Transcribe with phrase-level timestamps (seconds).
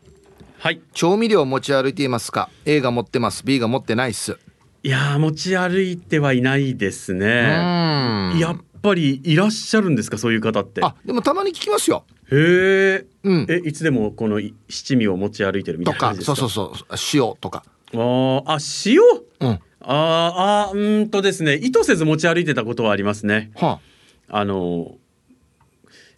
[0.59, 0.79] はい。
[0.93, 3.43] 調味料持ち歩いていますか ?A が持ってます。
[3.45, 4.37] B が持ってないっす。
[4.83, 7.27] いや持ち歩いてはいないですね。
[8.39, 10.17] やっぱりいらっしゃるんですか？
[10.17, 10.79] そういう方って。
[10.81, 12.05] あ、でもたまに聞きますよ。
[12.31, 13.05] へえ。
[13.23, 13.45] うん。
[13.49, 15.99] え、いつでもこの七味を持ち歩いてるみたいな。
[15.99, 16.73] とか、そうそうそう、
[17.13, 17.65] 塩とか。
[17.95, 18.99] ああ、塩？
[19.41, 19.59] うん。
[19.83, 23.51] ああうんとですね意図せず持ち歩いてたことはありますね。
[23.55, 23.79] は
[24.29, 24.95] あ、あの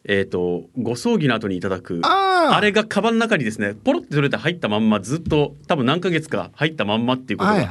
[0.07, 1.99] えーと、ご葬儀の後にいただく。
[2.03, 7.67] あれがカバンの中にですねポロって取れて入ったまんまずっと多分何ヶ月か入ったまんまっていうことが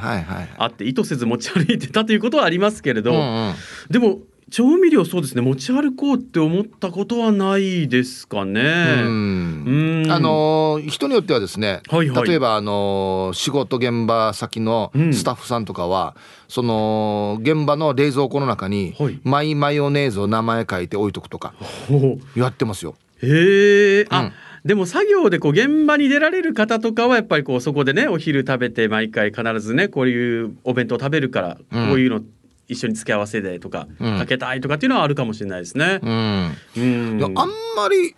[0.57, 3.53] あって、意図せず持ち歩いてたということはありますけれど、うんうん、
[3.89, 4.19] でも
[4.51, 5.41] 調味料そうですね。
[5.41, 8.61] 持ち歩こうって思ったことはないですかね。
[9.03, 10.07] うん。
[10.09, 21.55] あの人によってはですね、はいはい、例えばあの仕事現場先のスタッフさんとかは、うん、その現場の冷蔵庫の中に、はい、マイマヨネーズを名前書いて置いとくとか
[22.35, 22.95] やってますよ。
[23.23, 24.33] へえ、あ、うん。
[24.65, 32.21] でも作業でこう現場に出られる方とかはやっぱりこうそこでねお昼食べて毎回必ずねこういうお弁当食べるからこういうの
[32.67, 35.99] 一緒に付け合わせでとか、うん、かけたいとかっていうのはあるかもしれないですね。
[36.01, 38.15] うん、うん、あんまり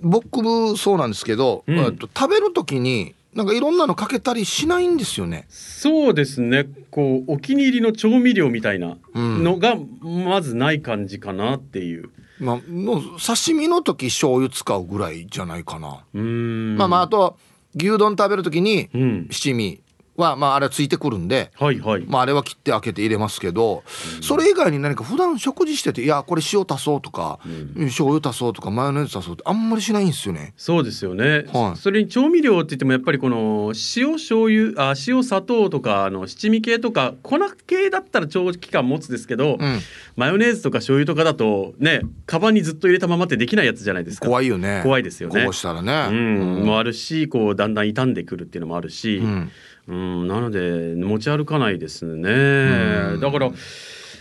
[0.00, 5.46] 僕もそうなんですけど、うん、食べる時になんかいろんなのかけたりしないんですよね。
[5.48, 6.66] そうですね。
[6.90, 12.10] こうお気に入りの調味料みたいなのがまずない感じかなっていう。
[12.40, 16.04] まあ、の刺身の時醤油使うぐらいじゃないかな。
[16.12, 17.36] まあまああと
[17.76, 18.88] 牛丼食べる時に
[19.30, 19.80] 七味
[20.16, 22.04] は、まあ、あれはついてくるんで、はいはい。
[22.06, 23.82] まあ、あれは切って開けて入れますけど、
[24.16, 30.54] うん、それ以外に何か普段食事してていやこれ塩足そうとか、うん、醤油足そうとかマヨネーズ足そうってあんまりしないんですよね。
[30.56, 39.80] そうですよね、はい、それに調味料って言ってもやっぱりこの塩醤油あ塩砂糖とかあの七味系とか粉系だったら長期間持つですけど、うん、
[40.16, 44.26] マヨネーズとか醤油とかだとねカバンにずっと入れたままってできないやつじゃないですか。
[44.26, 44.80] 怖いよね。
[44.82, 45.44] 怖いですよね。
[45.44, 49.50] こうしたらね、うん、もあるしこうだんだん傷んでくるっていうのもあるし、うん
[49.86, 53.18] うんなので持ち歩かないですね。
[53.20, 53.50] だから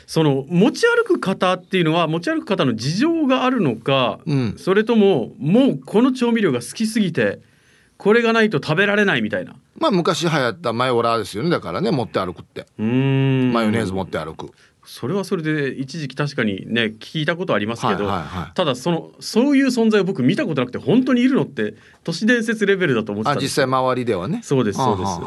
[0.06, 7.40] その持ち歩く方っていうのは持ち歩く方の事情があるのか、うん、それとももうこの調味料が好きすぎて
[7.98, 9.56] これがないと食べられないみたいな。
[9.78, 11.50] まあ昔流行ったマヨラーですよね。
[11.50, 12.66] だからね持って歩くって。
[12.78, 13.54] うん。
[13.54, 14.52] マヨネーズ持って歩く
[14.86, 24.42] それはそれで一時期確かにね聞いたことありますけど、はいはいはい、ただそのそういう存在を僕見たことなくて本当にいるのって都市伝説レベルだと思ってたんです実際周りではね。
[24.44, 25.20] そうですそうです。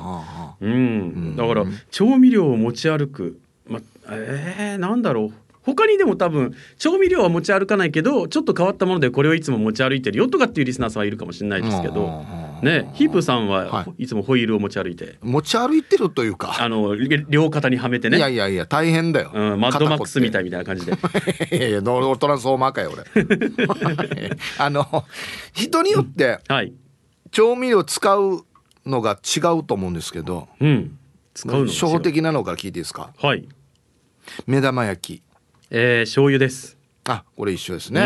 [0.61, 3.41] うん、だから調味料を持ち歩く。
[3.67, 12.25] まえー、なんだろう他にでも多分調味料は持ち歩かないけどちょっと変わったものでこれをいつも持ち歩いてるよとかっていうリスナーさんはいるかもしれないですけど、
[12.63, 14.07] ね、ヒープさんはい。
[14.07, 16.57] つもホイールを持ち歩いて、持ち歩いてるというか。
[16.61, 16.95] あの
[17.29, 18.17] 両肩にはめてね。
[18.19, 20.93] いやいやいや大変だよ、うん、マッドマックスみたいみたいな感じで。
[20.93, 23.05] いやいやノートランスフォーマーかよ俺。
[24.59, 25.05] あの
[25.53, 26.73] 人によって、はい、
[27.33, 28.45] 調味料使う
[28.87, 30.97] のが違うと思うんですけど、うん、
[31.35, 33.11] 使うの初歩的なのから聞いていいですか？
[33.21, 33.49] はい。
[34.47, 35.26] 目玉焼き
[35.71, 36.77] えー、醤油です。
[37.09, 38.01] あこれ一緒ですね、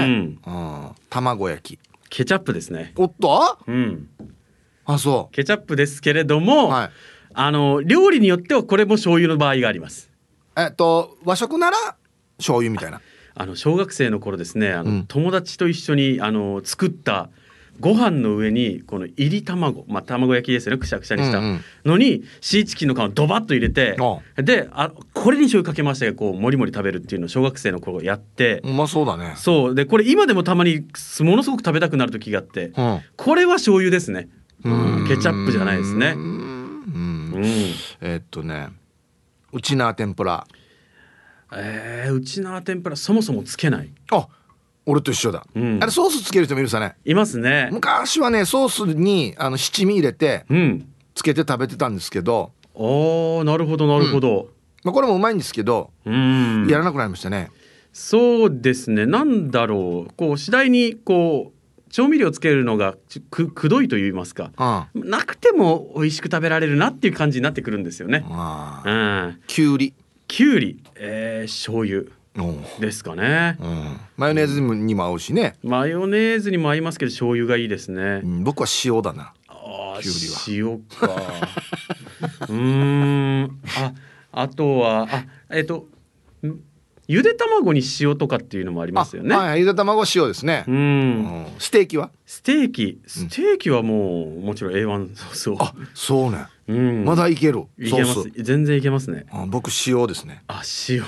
[0.47, 1.79] うん、うん、卵焼き。
[2.09, 2.93] ケチャップですね。
[2.97, 3.59] おっと？
[3.67, 4.09] うん。
[4.85, 5.35] あそう。
[5.35, 6.91] ケチャップですけれども、はい。
[7.35, 10.11] あの料理によってはこれも醤油の場合があります。
[10.57, 11.77] えっと和食なら
[12.39, 13.01] 醤油みたいな。
[13.35, 17.31] あの小学生の頃ですねあの、うん、友達と一緒にあの作った
[17.81, 20.79] ご飯の上にこのいり卵、まあ、卵焼きですよね。
[20.79, 21.41] くしゃくしゃにした。
[21.41, 22.23] のに、うん。
[22.23, 23.97] うん、シーチキンの皮をドバッと入れて
[24.37, 28.61] であこれに醤油かけましたがこうもりもり食べるっていうのを小学生の頃やって。
[28.65, 29.35] うまそうだね。
[29.37, 29.75] そう。
[29.75, 30.87] でこれ今でもたまに
[31.21, 34.29] ものすごく食べたくなる時があって、うん、これは醤油ですね。
[35.09, 36.15] ケチャップじゃないですね。
[36.17, 37.43] うん。
[38.01, 38.69] えー、っとね
[39.53, 40.47] うちな天ぷら。
[41.53, 43.91] えー、うちな天ぷらそもそもつけない。
[44.13, 44.29] あ
[44.91, 46.97] 俺と一緒だ、うん、あれソースつける人もいるさね。
[47.05, 47.69] いますね。
[47.71, 52.53] 昔はねソースにあの七味入れて、うん、つけて食べてたんですけど。
[52.75, 54.49] ああなるほどなるほど、うん、
[54.85, 57.51] まあ、これもうまいんですけど、うん、やらなくなりましたね。
[57.93, 59.07] そうですね。
[59.07, 60.13] なんだろう。
[60.17, 62.97] こう次第にこう調味料つけるのが
[63.31, 64.53] くくどいと言いますか、
[64.95, 68.25] うん、なくても美味しく食べられるなっていう感じになってくるんですよね。
[68.29, 69.95] うん、きゅうり。
[70.29, 72.05] きゅうり、えー、醤油
[72.79, 79.99] ですかね、うん、マヨネーズにも合うしねマヨネーズにも合いますけど醤油がいいですね、うん、僕は塩だなあ
[80.49, 81.11] 塩か
[82.49, 83.93] うんあ
[84.33, 85.89] あとはあえっ、ー、と
[87.11, 89.35] ゆで卵に塩とかっていうのもありますよね。
[89.35, 90.65] はい、ゆで卵塩ですね。
[90.69, 91.47] うん。
[91.59, 92.13] ステーキは？
[92.25, 95.57] ステーキ、ステーキはもうもちろん A1 そう。
[95.59, 96.45] あ、そうね。
[96.71, 97.65] うん、まだいける。
[97.79, 98.31] いけます。
[98.37, 99.27] 全然いけますね。
[99.33, 100.45] あ僕塩ですね。
[100.47, 101.03] あ塩。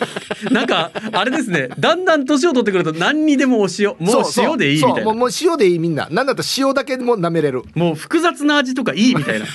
[0.52, 1.70] なんかあれですね。
[1.78, 5.14] だんだん年を取ってくると何にでもお塩、もう塩でいいみたいな。
[5.14, 6.08] もう塩でいいみんな。
[6.10, 7.62] なんだったら塩だけでも舐めれる。
[7.74, 9.46] もう複雑な味とかいいみたいな。
[9.46, 9.50] い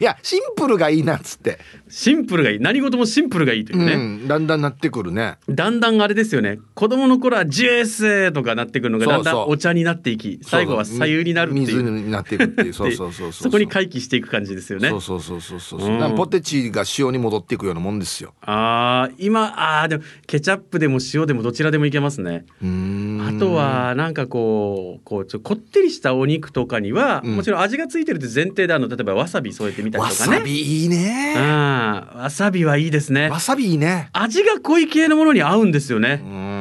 [0.00, 1.58] やシンプルがいいなっつって。
[1.88, 2.58] シンプルがいい。
[2.60, 3.94] 何事もシンプルがいいというね。
[3.94, 5.38] うん、だんだんなってくるね。
[5.48, 6.60] だんだんあれですよね。
[6.74, 11.66] 子供の頃はジュースとかなってくるのがだんだんお茶になっていき、最後は左右になるっていう。
[11.66, 12.72] 水になっていくっていう。
[12.72, 14.90] そうそうそうそ こに回帰していく感じですよね。
[14.90, 15.40] そうそうそう。
[15.40, 15.80] そうそう。
[15.80, 18.34] そう、うん、ポテチが塩に戻っていくようなもんですよ。
[18.42, 22.44] ああ今あでもケチャップでも塩でもどちらでもいけますね。
[22.60, 30.32] あとはなんかこうこうちょこってりしたお肉とかには、うん、もちろん味がついてるって前提であの例えばわさび添えてみたりとかね。
[30.32, 31.34] わさびいいね。
[31.36, 33.30] あわさびはいいですね。
[33.30, 34.10] わさびいいね。
[34.12, 36.20] 味が濃い系のものに合うんですよね。
[36.24, 36.59] うん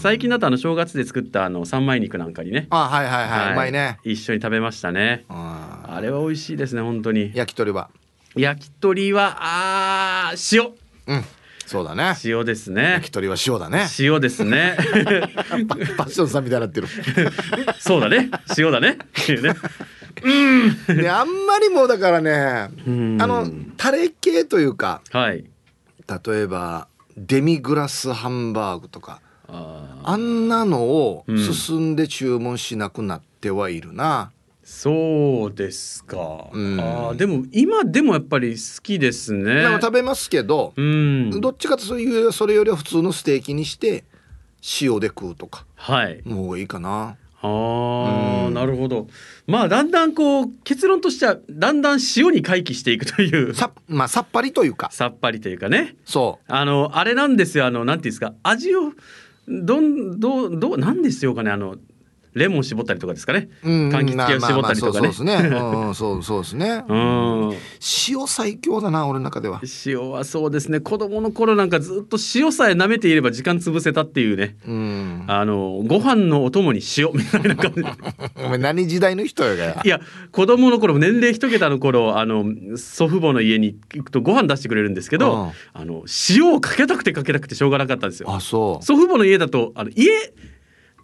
[0.00, 2.66] 最近だとあの正月で作ったあの三枚肉なんかにね。
[2.70, 3.98] あはいはいはい、はい、うまいね。
[4.02, 5.24] 一緒に食べましたね。
[5.28, 7.32] あれは美味しいですね本当に。
[7.34, 7.90] 焼き鳥は？
[8.34, 10.72] 焼き鳥はあ塩。
[11.06, 11.24] うん。
[11.66, 12.14] そうだね。
[12.24, 12.82] 塩ですね。
[12.94, 13.86] 焼き鳥は塩だね。
[13.98, 14.76] 塩ですね。
[15.96, 16.88] パッションさんみたいになってる。
[17.78, 18.30] そうだね。
[18.56, 18.98] 塩だね。
[19.20, 19.54] っていうね。
[20.88, 20.96] うん。
[20.96, 23.46] ねあんまりもうだからねあの
[23.76, 25.44] タレ系というか、はい、
[26.26, 29.20] 例えばデミグラスハンバーグとか
[29.52, 34.32] あんなのを進んで注文しなくなってはいるな、
[34.70, 39.64] そうですか、うん、あでも今でもやっぱり好きですね。
[39.80, 44.04] 食べますけど、うん、どっちかとそういうそれよりは普通のステーキにして
[44.80, 46.22] 塩で食うとかはい。
[46.24, 47.16] もういいかな。
[47.42, 49.08] あー、うん、なるほど。
[49.46, 53.54] まあだんだんこう結論としてはだんだん塩に回帰していくという。
[53.54, 54.88] さ,、まあ、さっぱりというか。
[54.92, 55.96] さっぱりというかね。
[56.04, 56.52] そう。
[56.52, 57.66] あのあれなんですよ。
[57.66, 58.34] あのなんていうんですか。
[58.44, 58.92] 味を
[59.50, 61.76] どんどうどうなんですよかねあの
[62.34, 63.48] レモン絞ったりとかですかね。
[63.62, 65.00] 柑橘系を絞ったりとかね。
[65.00, 65.34] そうですね。
[65.50, 66.84] うん、そうそうですね。
[66.88, 67.52] うん。
[68.08, 69.60] 塩最強だな俺の中では。
[69.86, 70.80] 塩はそうですね。
[70.80, 74.56] 子供の頃なんかずっと塩さえ舐めていれば時間潰せたっていうね。
[74.66, 75.24] うん。
[75.26, 77.82] あのご飯のお供に塩みたいな感じ。
[78.44, 80.00] お前何時代の人よいや
[80.32, 82.44] 子供の頃年齢一桁の頃あの
[82.76, 88.32] 祖父母の家に行くとご飯出してくれるんですけど、あの塩をかけたくてかけたくてしょうがなかったんですよ。
[88.32, 88.84] あそう。
[88.84, 90.32] 祖父母の家だとあの家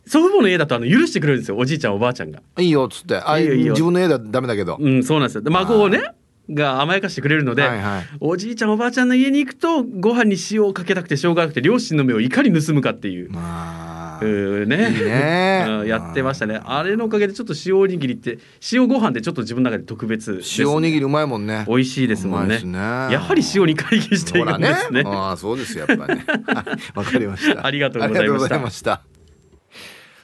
[0.06, 2.40] 祖父母の家だとあの許してくれるんですよおじいちゃんおばあちゃんが。
[2.58, 3.16] いいよっつって。
[3.16, 3.72] あいいよいいよ。
[3.72, 4.76] 自分の家だダメだけど。
[4.78, 5.42] うんそうなんですよ。
[5.42, 6.02] で孫をね
[6.48, 13.30] が甘やかしてくれるので、はいはい、おじいちゃんおばあちゃんの家に行くとご飯に塩をかけたくてしょうがなくて両親の目をいかに盗むかっていう。
[13.32, 14.92] まあ、うね。
[14.92, 15.82] いいね。
[15.86, 16.60] やってましたね。
[16.64, 16.82] あ。
[16.84, 18.38] れのおかげでちょっと塩おにぎりって
[18.72, 21.64] 塩ご飯でちょっっと自分の中で特別塩おにぎりうまいもんね。
[21.68, 26.24] 美味しいですもんね、ね、やはり塩に回帰しているんですね、ね、ああそうですやっぱね。
[26.94, 27.66] わかりました。
[27.66, 29.02] ありがとうございました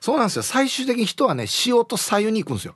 [0.02, 0.42] そうなんですよ。
[0.42, 2.74] 最終的に人はね塩と左右に行くんですよ。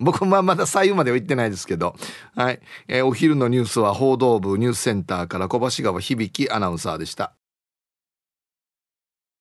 [0.00, 1.94] 僕はまだ左右までは行ってないですけど、
[2.34, 7.34] はい、えー、お昼のニュースは報道部ニュースセンターから小橋川響アナウンサーでした。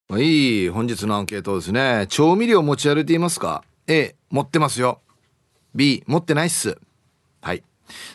[0.09, 2.07] はい本日のアンケートですね。
[2.09, 4.99] 調味料持ち歩いていますか？A 持ってますよ。
[5.73, 6.77] B 持ってないっす。
[7.39, 7.63] はい。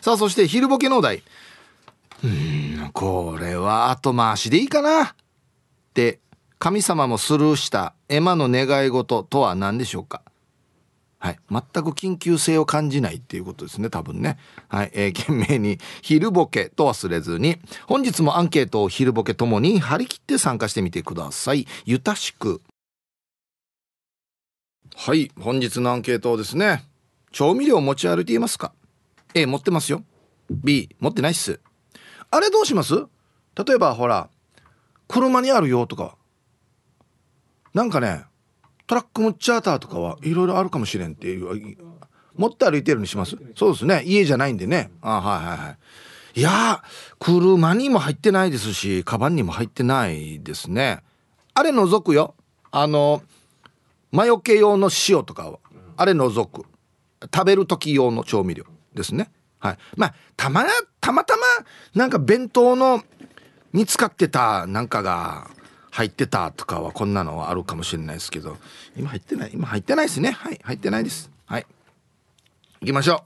[0.01, 1.23] さあそして昼ボケのお題。
[2.25, 5.15] うんこれは後回しでいいかなっ
[5.93, 6.19] て
[6.57, 10.23] 神様もスルーしたエマの願い事とは何でしょうか
[11.19, 11.39] はい。
[11.49, 14.37] 全く緊急性を感じないっていうことですね、多分ね。
[14.67, 14.91] はい。
[14.93, 21.65] えー、懸命に、昼ボケと忘れずに、本日もアンケートを昼ボケともに張り切って参加してみてください。
[21.85, 22.61] ゆたしく。
[24.95, 25.31] はい。
[25.39, 26.83] 本日のアンケートですね。
[27.31, 28.71] 調味料持ち歩いていますか
[29.33, 30.03] ?A、持ってますよ。
[30.51, 31.59] B、持ってないっす。
[32.35, 32.95] あれどうします？
[33.65, 34.29] 例えば、ほら、
[35.07, 36.17] 車にあるよとか。
[37.73, 38.25] なんかね、
[38.87, 41.77] トラックムチャーターとかはいろいろあるかもしれんっていう
[42.35, 43.37] 持って歩いてるにします？
[43.55, 44.03] そうですね。
[44.05, 44.91] 家じゃないんでね。
[45.01, 45.69] あはいはいは
[46.35, 46.39] い。
[46.39, 46.83] いや
[47.19, 51.03] 車にも入ってないですしカバンにも入ってないですね。
[51.53, 52.35] あれ除くよ。
[52.71, 53.23] あの
[54.11, 55.59] 魔除け用の塩とかは。
[55.95, 56.65] あれ除く。
[57.33, 59.31] 食べる時用の調味料ですね。
[59.65, 59.77] はい。
[59.95, 60.63] まあたま
[61.01, 61.43] たまたま
[61.95, 63.03] なんか弁当の
[63.73, 65.49] に使ってたなんかが
[65.91, 68.57] 入ってたとかはこんなのはあるかもしれないですけど。
[68.95, 70.31] 今入ってない今入ってないですね。
[70.31, 71.31] はい入ってないです。
[71.45, 71.65] はい。
[72.81, 73.23] 行きましょ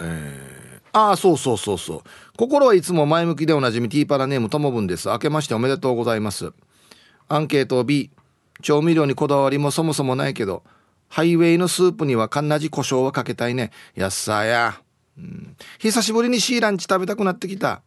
[0.00, 0.02] う。
[0.02, 2.02] えー、ああそうそうそうそう。
[2.36, 5.08] 心はいつも前向きでおなじみティーパラネームともぶんです。
[5.08, 6.52] 明けましておめでとうございます。
[7.28, 8.10] アンケート B
[8.60, 10.62] 調味料にこだわりもそもそもないけど
[11.10, 14.80] ハイウェイのスープにはかんなじ胡椒はかけたいねやっさや、
[15.18, 17.82] うん、久しぶりにシーランチ食べたくなってきた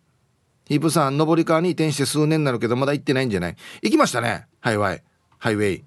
[0.65, 3.57] ヒープさん、上り川に移転して数年になるけど、まだ行ってないんじゃない？
[3.81, 4.47] 行きましたね。
[4.61, 5.03] ハイワイ。
[5.37, 5.83] ハイウェイ。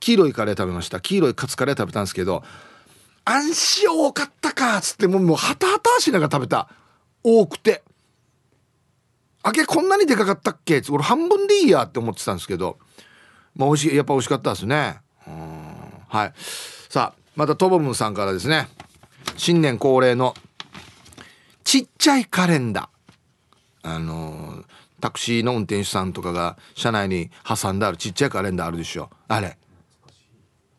[0.00, 1.00] 黄色いカレー食べました。
[1.00, 2.42] 黄色いカツカレー食べたんですけど、
[3.24, 6.68] 安心多かったかっつってもう、もう、はたはたしながら食べた。
[7.22, 7.84] 多くて。
[9.44, 10.82] あげこんなにでかかったっけ？
[10.90, 12.80] 俺半分でいいやって思ってたんですけど、
[13.54, 14.98] まあ美味しい、やっぱ美味しかったですね。
[15.28, 15.59] うん。
[16.10, 16.32] はい。
[16.88, 18.68] さあ、またトボムさんからですね、
[19.36, 20.34] 新年恒例の
[21.62, 23.94] ちっちゃいカレンダー。
[23.94, 24.64] あの
[25.00, 29.08] タクシーの運転手さんとかが車内に挟んであるちっちゃいカレンダーあるでしょ。
[29.28, 29.56] あれ。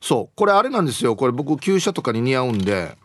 [0.01, 0.35] そう。
[0.35, 1.15] これあれなんですよ。
[1.15, 2.97] これ僕旧車とかに似合うんで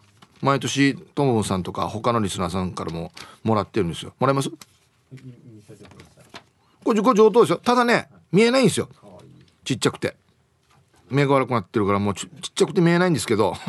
[0.43, 3.13] 毎年トモさんとか他のリスナーさんからも
[3.45, 4.15] もらってるんですよ。
[4.19, 4.51] もらえます？
[6.85, 7.59] これ上等ですよ。
[7.59, 8.91] ただね見えないんですよ。
[9.65, 10.17] ちっちゃくて
[11.11, 13.55] 目が悪くなってるからもうちっちゃくて見えないんですけど。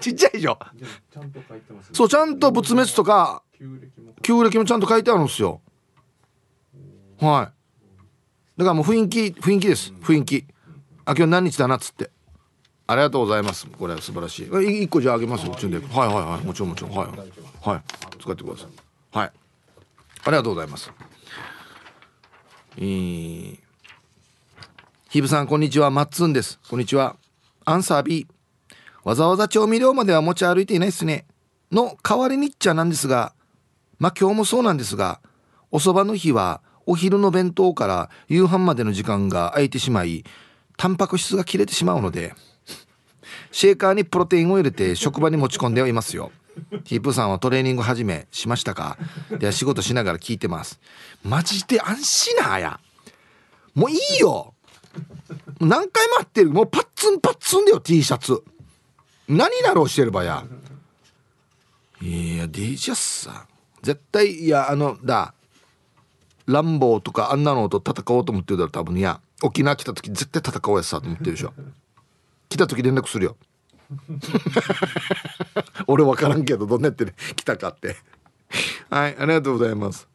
[0.00, 0.58] ちっちゃいでしょ？
[1.92, 3.42] そうちゃんと仏滅とか
[4.22, 5.60] 旧暦もちゃんと書いてあるんですよ。
[7.20, 7.50] は
[8.56, 8.58] い。
[8.58, 9.92] だからもう雰囲気雰囲気です。
[10.02, 10.44] 雰囲気。
[11.06, 12.10] あ今日何日だなっつって。
[12.86, 13.66] ありがとうございます。
[13.66, 14.82] これは素晴らしい。
[14.82, 16.44] 一個じゃあげますよチュンではいはいはい。
[16.44, 16.90] もちろんもちろん。
[16.92, 17.08] はい
[17.68, 17.82] はい。
[18.20, 19.18] 使ってください。
[19.18, 19.32] はい。
[20.24, 20.90] ありがとうございます。
[22.76, 23.58] えー、
[25.10, 25.88] ヒブさんこんにちは。
[25.88, 26.60] マッツンです。
[26.68, 27.16] こんにちは。
[27.64, 28.26] アンサー B
[29.04, 31.24] わざわざ調味料までは持ち歩いていないですね。
[31.72, 33.32] の代わりにっちゃなんですが
[33.98, 35.22] まあ今日もそうなんですが
[35.70, 40.24] おそばの日はお昼の弁当から夕飯までの時間が空いてしまい
[40.76, 42.34] タンパク質が切れてしまうので
[43.50, 46.32] シェーカーにプロテインを入れて職場に持ち込んではいますよ。
[46.84, 48.98] ヒープさんはトレーニング始めしましたか？
[49.38, 50.78] では仕事しながら聞いてます。
[51.24, 52.78] マジで安心なや。
[53.74, 54.52] もういいよ。
[55.60, 56.50] 何回待ってる？
[56.50, 58.42] もうパッツンパッツンだよ T シャツ。
[59.28, 60.44] 何だろうしてればや。
[62.00, 63.46] いやディジャスさ
[63.82, 65.34] 絶対いやあのだ
[66.46, 69.20] ランボーとかあんなのと戦おうと思ってるだろ多分いや。
[69.40, 71.52] 沖縄来た時絶対戦おうやつさと思ってるでしょ。
[72.48, 73.36] 来た時連絡するよ。
[75.86, 77.96] 俺分からんけどどんなやって、ね、来たかって。
[78.90, 80.08] はいありがとうございます。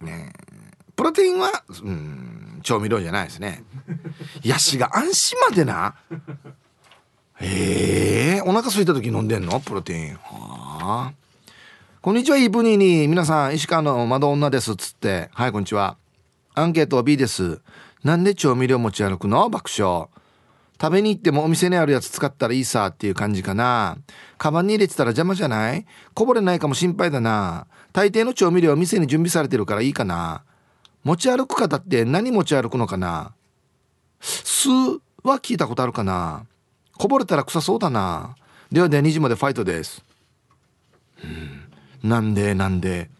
[0.00, 0.32] ね
[0.94, 1.64] プロテインは？
[1.82, 2.49] うん。
[2.62, 3.64] 調味料じゃないですね
[4.42, 5.94] ヤシが安心までな
[7.40, 9.60] ええー、お腹空いた時飲んでんの？
[9.60, 11.12] プロテインはあ
[12.02, 13.08] こんにちは、イブニーに。
[13.08, 14.74] 皆さん、石川の窓女です。
[14.74, 15.28] つって。
[15.34, 15.98] はい、こんにちは。
[16.54, 17.60] アンケートは B です。
[18.02, 19.50] なんで調味料持ち歩くの？
[19.50, 20.08] 爆笑。
[20.80, 23.98] 食べに行ってもお店にあるやつ使ったらいいさっていう感じかな。
[24.38, 25.84] カバンに入れてたら邪魔じゃない？
[26.14, 27.66] こぼれないかも心配だな。
[27.92, 30.42] 大抵の調味料は店に準備されてるからいいかな。
[31.04, 33.32] 持ち歩く方って何持ち歩くのかな？
[34.20, 36.46] 酢は聞いたことあるかな？
[36.96, 38.36] こぼれたら臭そうだな。
[38.70, 40.04] ではでは2時までファイトです。
[41.24, 42.08] うん。
[42.08, 43.10] なんでなんで。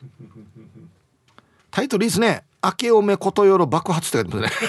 [1.71, 2.45] タイトルいいですね。
[2.63, 4.69] 明けおめことよろ爆発って書いてますね。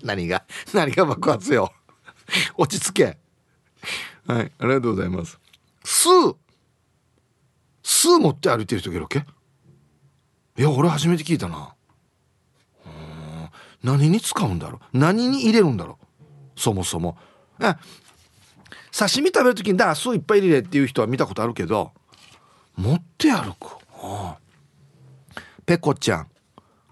[0.02, 1.72] 何が何が爆発よ。
[2.56, 3.18] 落ち着け。
[4.26, 5.38] はいありがとうございます。
[5.84, 6.36] スー
[7.82, 9.26] スー持って歩いてる人いるわけ？
[10.60, 11.72] いや俺初めて聞いたな。
[13.82, 14.98] 何に使うんだろう。
[14.98, 16.60] 何に入れるんだろう。
[16.60, 17.16] そもそも。
[17.58, 17.76] え
[18.92, 21.92] 刺身食べる時にだそういっぱい入れっていう人は見たことあるけど
[22.76, 26.28] 持って歩く、はあ、ペコちゃん。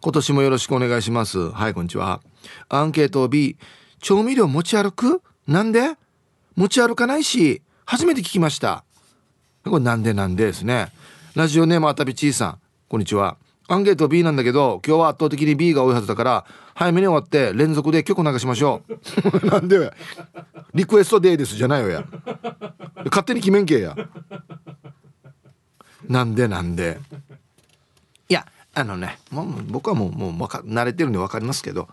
[0.00, 1.50] 今年もよろしくお願いします。
[1.50, 2.22] はいこんにちは。
[2.70, 3.58] アンケート B
[4.00, 5.20] 調味料持ち歩く？
[5.46, 5.94] なんで？
[6.56, 8.82] 持ち歩かないし初めて聞きました。
[9.62, 10.90] これなんでなんでですね。
[11.34, 12.58] ラジオネームあたびちいさん。
[12.88, 13.36] こんにちは。
[13.70, 16.44] アンケート B なんだけど今日は圧倒的に B が多いはずだから
[16.74, 18.82] 早めに終わって連続で曲流しましょ
[19.42, 19.44] う。
[19.46, 19.92] なんで
[20.74, 22.04] リクエストデーですじゃないよや。
[23.04, 23.94] 勝手に決めんけや。
[26.08, 26.98] なんでなんで。
[28.30, 31.88] いやあのねもう僕はもうもうか慣れてるんで分かりますけど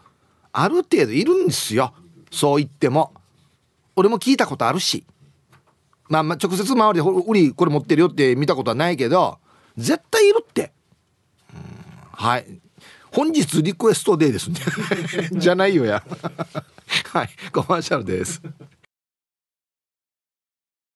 [0.54, 1.94] ある程度いるんですよ。
[2.32, 3.14] そう言っても。
[3.98, 5.04] 俺も聞いたことあるし。
[6.08, 9.40] まあ、まあ直接周りで「売りこれ持ってるよ」って見たことはないけど
[9.78, 10.72] 絶対いるって。
[12.12, 12.46] はい。
[13.12, 14.60] 本日リクエストデーですね。
[15.40, 16.04] じゃないよや。
[17.14, 17.30] はい。
[17.52, 18.42] コマーシャルです。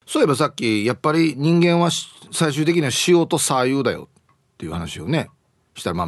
[0.06, 1.92] そういえばさっきやっぱり人間は
[2.32, 4.10] 最終的には塩と左右だよ
[4.54, 5.30] っていう話をね
[5.76, 6.08] したらまあ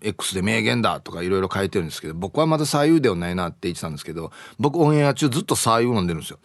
[0.00, 6.38] X で名言だとかいろいろ書いてるんですけど僕はまだ左右ではないなって言ってたんですけど僕オンエア中ずっと左右飲んでるんですよ。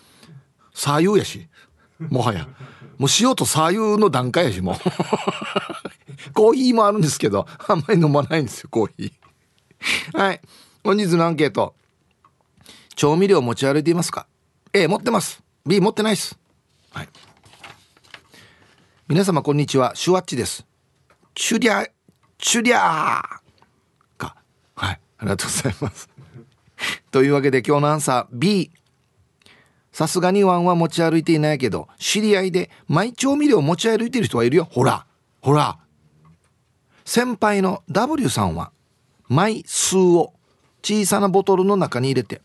[0.74, 1.47] 左右やし。
[2.00, 2.47] もはや。
[2.97, 4.75] もう塩と左右の段階やしもう
[6.34, 10.17] コーヒーもあるんですけどあんまり飲まないんですよコーヒー。
[10.17, 10.41] はい。
[10.84, 11.75] 本日のアンケート。
[12.95, 14.25] 調味料持ち歩いていますか
[14.74, 15.43] ？A 持ってます。
[15.65, 16.38] B 持ってないです。
[16.91, 17.10] はい。
[19.07, 19.93] 皆様こんにちは。
[19.95, 20.65] シュワッチです。
[21.34, 21.89] チュリャ
[22.38, 23.22] チュリャー。
[24.17, 24.36] か。
[24.75, 25.00] はい。
[25.17, 26.10] ありがとうございます。
[27.12, 28.72] というわけで今日のアンサー B
[29.91, 34.67] さすがにワンは持ち歩いていないけど知り合いでマイ調味料持ち歩いてる人はいるよ。
[34.69, 35.05] ほら。
[35.41, 35.77] ほら。
[37.05, 38.71] 先輩の W さんは
[39.29, 40.33] マイ酢を
[40.83, 42.41] 小さなボトルの中に入れて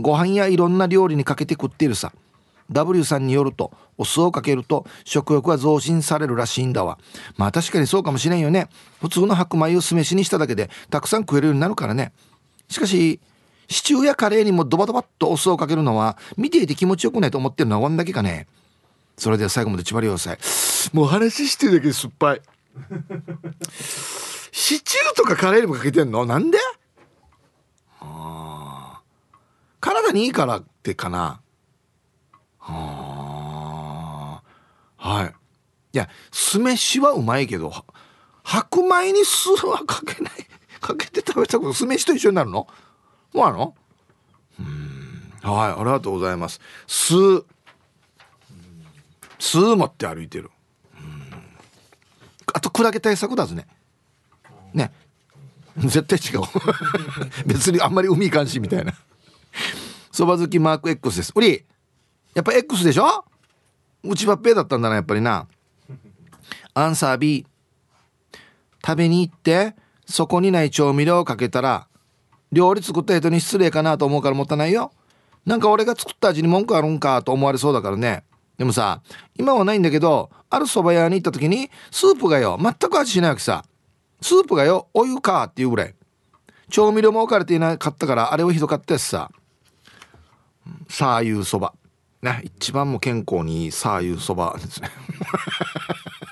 [0.00, 2.12] ご飯やいろんな料理にかけて食っているさ。
[2.70, 6.98] W さんによるとお酢をかけると食欲が増進されるらしいんだわ。
[7.36, 8.68] まあ確かにそうかもしれんよね。
[9.00, 12.12] 普通の白米を酢飯にしただけでたくさん食えるようになるからね。
[12.68, 13.20] しかし
[13.68, 18.46] シチューやカレーにもドバドバっとお酢をかけるのは見ていて気持ちよくないと思ってるのはこんだけかね。
[19.18, 20.38] それでは最後まで千葉良さい。
[20.94, 22.40] もう話してるだけで酸っぱい。
[24.52, 26.26] シチューとかカレーにもかけてんの？
[26.26, 26.58] なんで？
[28.00, 29.00] あ
[29.80, 31.40] 体にいいからってかな。
[32.58, 34.42] は
[34.96, 35.34] はい。
[35.92, 37.72] いや酢飯はうまいけど
[38.42, 40.32] 白米に酢はかけない。
[40.80, 42.66] かけて食べたこと酢飯と一緒になるの？
[43.32, 43.74] そうなの？
[44.58, 45.32] うん。
[45.42, 46.60] はいありがとうございます。
[46.86, 47.14] 酢。
[49.38, 50.50] 酢持って歩いてる。
[52.54, 53.66] あとクラゲ対策だぜね。
[54.72, 54.92] ね。
[55.76, 56.46] 絶対違う。
[57.46, 58.94] 別にあんまり海監視みたいな。
[60.12, 61.32] そば好きマーク X です。
[61.34, 61.64] うり
[62.32, 63.24] やっぱ X でしょ？
[64.04, 65.48] 内ばっぺだったんだなやっぱりな。
[66.74, 67.44] アンサー B
[68.86, 69.74] 食べに行って
[70.06, 71.88] そこにない調味料をかけたら
[72.52, 74.92] 料理作った人に失礼かなと思うからもたないよ。
[75.44, 78.22] なんか俺が作った味に文句あるんかと思われそうだからね。
[78.58, 79.02] でもさ
[79.36, 83.64] 今はないんだけどある蕎麦屋に行った時にスープがよ全く味しないわけさ。
[84.20, 85.94] スープがよお湯かっていうぐらい。
[86.70, 89.30] 調味料も置かれていなかったからあれをひどかったやつさ。
[90.88, 91.74] さあいうそば
[92.22, 94.90] ね一番も健康にいいさあいうそばですね。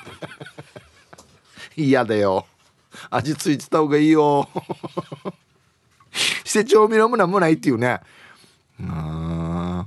[1.77, 2.47] 嫌だよ。
[3.11, 4.49] 味ついてた方がいいよ。
[6.45, 8.01] して調味料もなんもないっていうね。
[8.81, 9.87] うん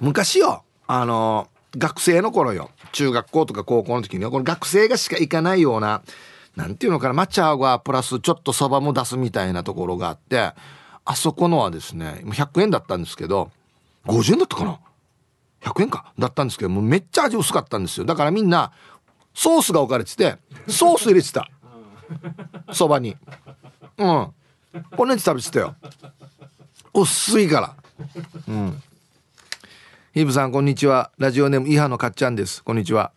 [0.00, 2.70] 昔よあの学生の頃よ。
[2.92, 6.02] 中学校とか高校の時にはこの学生がしか行かないような
[6.54, 10.52] なんていうのかな抹茶がプラスちょっとそばも出すみたいなところがあって
[11.04, 13.50] あそこのはですね100円だったんですけど
[14.06, 14.80] 50円だったかな
[15.62, 16.12] ？100円か？
[16.18, 18.06] だったんですけどもうめっちゃ味薄かったんですよ。
[18.06, 18.72] だからみんな
[19.34, 20.36] ソースが置かれてて
[20.68, 21.50] ソース入れてた。
[22.72, 23.16] そばに。
[23.98, 24.28] うん。
[24.96, 25.74] こんなに食べてたよ。
[26.94, 27.76] 薄いから。
[28.48, 28.82] うん。
[30.16, 31.10] ヒブさんこんにちは。
[31.18, 32.64] ラジオネームイハのかっちゃんです。
[32.64, 33.12] こんにちは。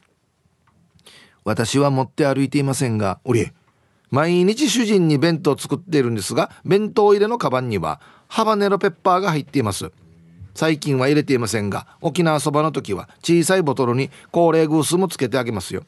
[1.46, 3.54] 私は持って歩いていませんがおり
[4.12, 9.94] 毎日主人に弁当を作っているんですが弁当入れのカバンにはハバネロペッパーが入っています。
[10.54, 15.86] 最近は入れていませんが沖縄そばの時は小さいボトルに高齢グースもつけてあげますよ。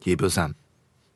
[0.00, 0.56] ヒープさん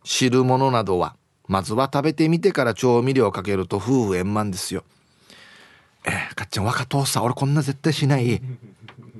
[0.04, 1.16] 汁物などは
[1.48, 4.84] まずは食べてみてから調味料をかけると夫婦円満ですよ。
[6.04, 8.42] えー、かっちゃん若父さん俺こんな絶対しない。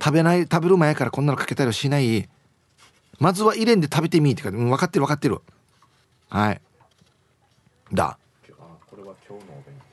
[0.02, 2.28] 食べない食べる前からこんなのかけたりはしない。
[3.20, 5.40] まずは入れんで食べてみってか、うん、分かってる分かってる。
[6.28, 6.60] はい。
[7.92, 8.18] だ。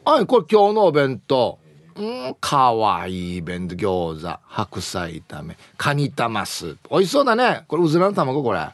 [0.05, 1.59] はいこれ今日のお弁当。
[1.95, 4.39] うんかわいい弁当餃子。
[4.47, 5.57] 白菜炒め。
[5.77, 6.89] カニ玉スープ。
[6.89, 7.65] 美味しそうだね。
[7.67, 8.67] これうずらの卵これ。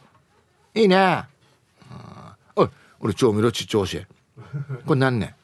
[0.74, 1.24] いいね。
[2.54, 2.68] おい
[3.00, 4.06] 俺調味料ち調子
[4.86, 5.36] これ何ね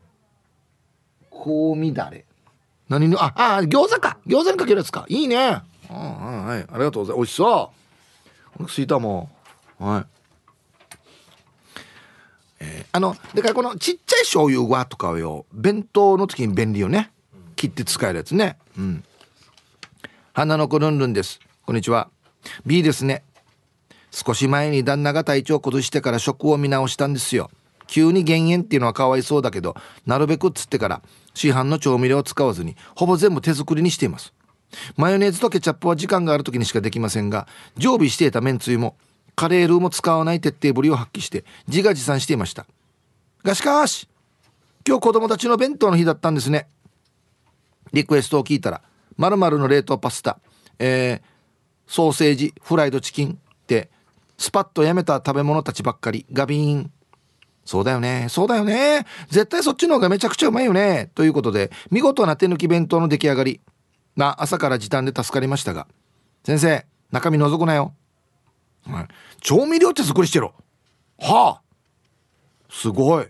[1.32, 2.26] 香味だれ
[2.88, 4.18] 何のああ餃子か。
[4.26, 5.04] 餃子にかけるやつか。
[5.08, 5.62] いいね。
[5.90, 7.16] あはいありがとうございます。
[7.16, 7.50] 美味しそう。
[7.50, 9.30] お腹すいたも
[9.80, 9.84] ん。
[9.84, 10.06] はい。
[12.60, 17.10] えー、あのだからこのちっちゃい醤油はとかをよ弁当の時に便利よね。
[17.56, 18.56] 切って使えるやつね。
[18.76, 19.04] うん。
[20.32, 21.40] 花の子ルンルンです。
[21.66, 22.08] こんにちは。
[22.64, 23.24] B ですね。
[24.10, 27.50] 少し前に旦那が体調を崩してから食を見直したんですよ。
[27.88, 29.74] 急に減塩っていうのはかわいそうだけど
[30.06, 31.02] なるべくっつってから
[31.34, 34.32] 市販の調味料を使わずにほぼ全部手作りにしています。
[34.96, 37.48] マヨネーズとケチャップは時間がある時にしかできませんが
[37.78, 38.96] 常備していためんつゆも
[39.34, 42.66] カレールーも使わない徹底ぶりを発揮して自画自賛していました。
[43.42, 44.08] がしかし
[44.86, 46.68] 今日子供たちの弁当の日だったんですね。
[47.92, 48.82] リクエストを聞いたら
[49.16, 50.38] 〇〇の冷凍パスタ、
[50.78, 51.22] えー、
[51.86, 53.90] ソーセージフライドチキンって
[54.36, 56.92] スパッとやめた食べ物たちばっかりガビーン。
[57.68, 58.28] そうだよね。
[58.30, 59.04] そうだよね。
[59.28, 61.10] 絶対そっちの方がめちゃくちゃうまいよね。
[61.14, 63.60] ということで、見事な手抜き弁当の出来上がり。
[64.16, 65.86] な、朝から時短で助かりましたが。
[66.46, 67.92] 先生、中身覗くなよ。
[68.86, 69.08] はい、
[69.42, 70.54] 調味料って作りしてろ。
[71.18, 71.62] はあ。
[72.70, 73.26] すごい。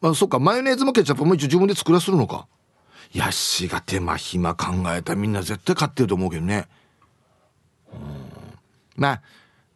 [0.00, 2.46] まあ、そっか、マヨネーズもケチャップも一応自分で作らするのか。
[3.12, 6.68] いやしが手間暇考えたみんな絶対買ってると思うけどね。
[7.92, 7.98] うん
[8.94, 9.22] まあ、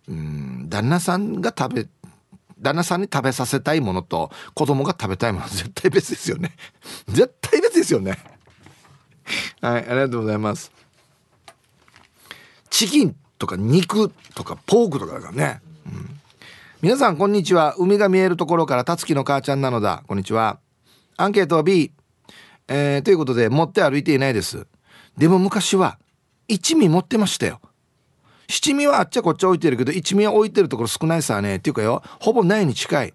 [0.08, 1.88] うん、旦那さんが食べ
[2.58, 6.52] 旦那さんに食べさせたいものと子供が食べたいもの絶対別ですよね。
[7.08, 8.18] 絶対別ですよね。
[9.60, 10.72] はいありがとうございます。
[12.70, 16.20] チキンとか肉とかポークとかだからね、うん、
[16.82, 17.74] 皆さんこんにちは。
[17.78, 20.04] 海が見えるところからたつきの母ちゃんなのだ。
[20.06, 20.58] こんにちは。
[21.16, 21.92] アンケートは B
[22.68, 24.66] えー、ということで持って歩いていないです。
[25.16, 25.98] でも昔は
[26.48, 27.60] 一味持ってましたよ。
[28.48, 31.56] 七味はあっちゃこっちゃ置いてるけど一味は置いてるところ少ないさね。
[31.56, 33.14] っていうかよほぼないに近い。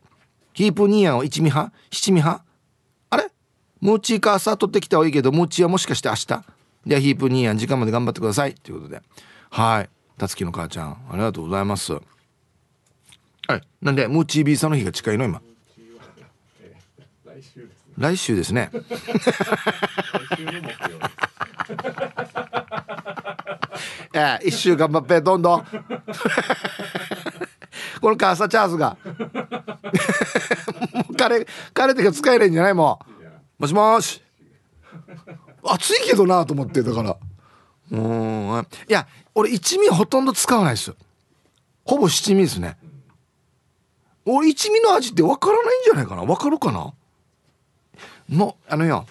[0.53, 1.73] ヒープニーヤンを一味派？
[1.91, 2.43] 七味派？
[3.09, 3.31] あれ？
[3.79, 6.27] ムーチーか朝取ってきたはいいけどムーチーはもしかして明日。
[6.85, 8.55] ではヒープニーヤン時間まで頑張ってください。
[8.55, 9.01] ということで。
[9.49, 9.89] はい。
[10.17, 11.93] たつきの母ちゃんありがとうございます。
[11.93, 13.61] はい。
[13.81, 15.25] なんでムーチービーさんの日が近いの？
[15.25, 15.41] 今。
[17.97, 18.69] 来週ですね。
[18.71, 18.83] 来
[20.37, 20.99] 週の木曜
[24.13, 25.65] えー、一週頑張ってどんどん。
[28.01, 28.97] このカーサチャーズが。
[31.17, 32.99] 彼彼ってか使えないんじゃないも
[33.59, 34.21] うもしもし。
[35.63, 37.17] 暑いけどなと思ってだから。
[37.91, 38.67] うん。
[38.89, 40.95] いや俺一味ほとんど使わないですよ。
[41.85, 42.77] ほぼ七味ですね。
[44.25, 46.25] 俺一味の味って分からないんじゃないかな。
[46.25, 46.93] 分かるかな？
[48.29, 49.05] もうあのよ。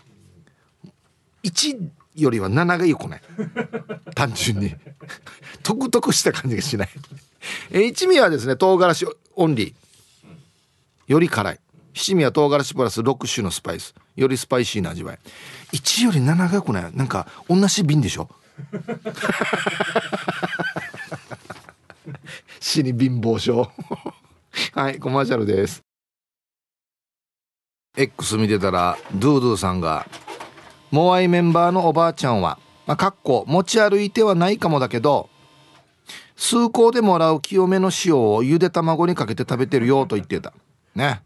[1.43, 3.23] 1よりは7がいい子ね
[4.15, 4.75] 単純に。
[5.63, 6.89] トクトクした感じがしない。
[7.71, 9.75] え一味はですね唐辛子オンリー。
[11.07, 11.61] より辛い。
[11.95, 13.95] 七味は唐辛子プラス6種のスパイス。
[14.17, 15.19] よりスパイシーな味わい。
[15.73, 16.93] 1より7がよくない。
[16.95, 18.29] なんか同じ瓶でしょ。
[22.61, 23.71] 死に貧乏症。
[24.75, 25.83] はいコマーシャルです。
[27.97, 30.07] X 見てたらドゥドゥさんが
[30.91, 35.29] モアイメンバーのおばあちゃんは、まあ、かっこ持ち歩いてはないかもだけど
[36.37, 40.55] 数香でもらう清めの塩をゆで卵にかけて食べてるよと言ってた。
[40.95, 41.23] ね。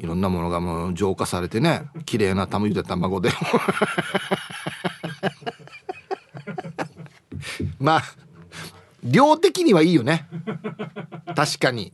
[0.00, 3.30] いろんなものがもう浄化されてね綺麗なゆで卵で
[7.78, 8.02] まあ
[9.04, 10.26] 量的にはいいよね。
[11.36, 11.92] 確かに。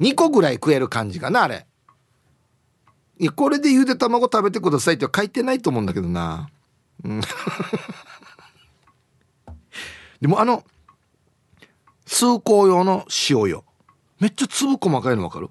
[0.00, 1.66] 2個ぐらい食える感じかなあれ。
[3.24, 6.50] やこれでゆで卵食べてくださいって書いてないと思うんだけどな、
[10.20, 10.64] でもあの
[12.04, 13.64] 数香用の塩よ。
[14.20, 15.50] めっちゃ粒細かいの分かる？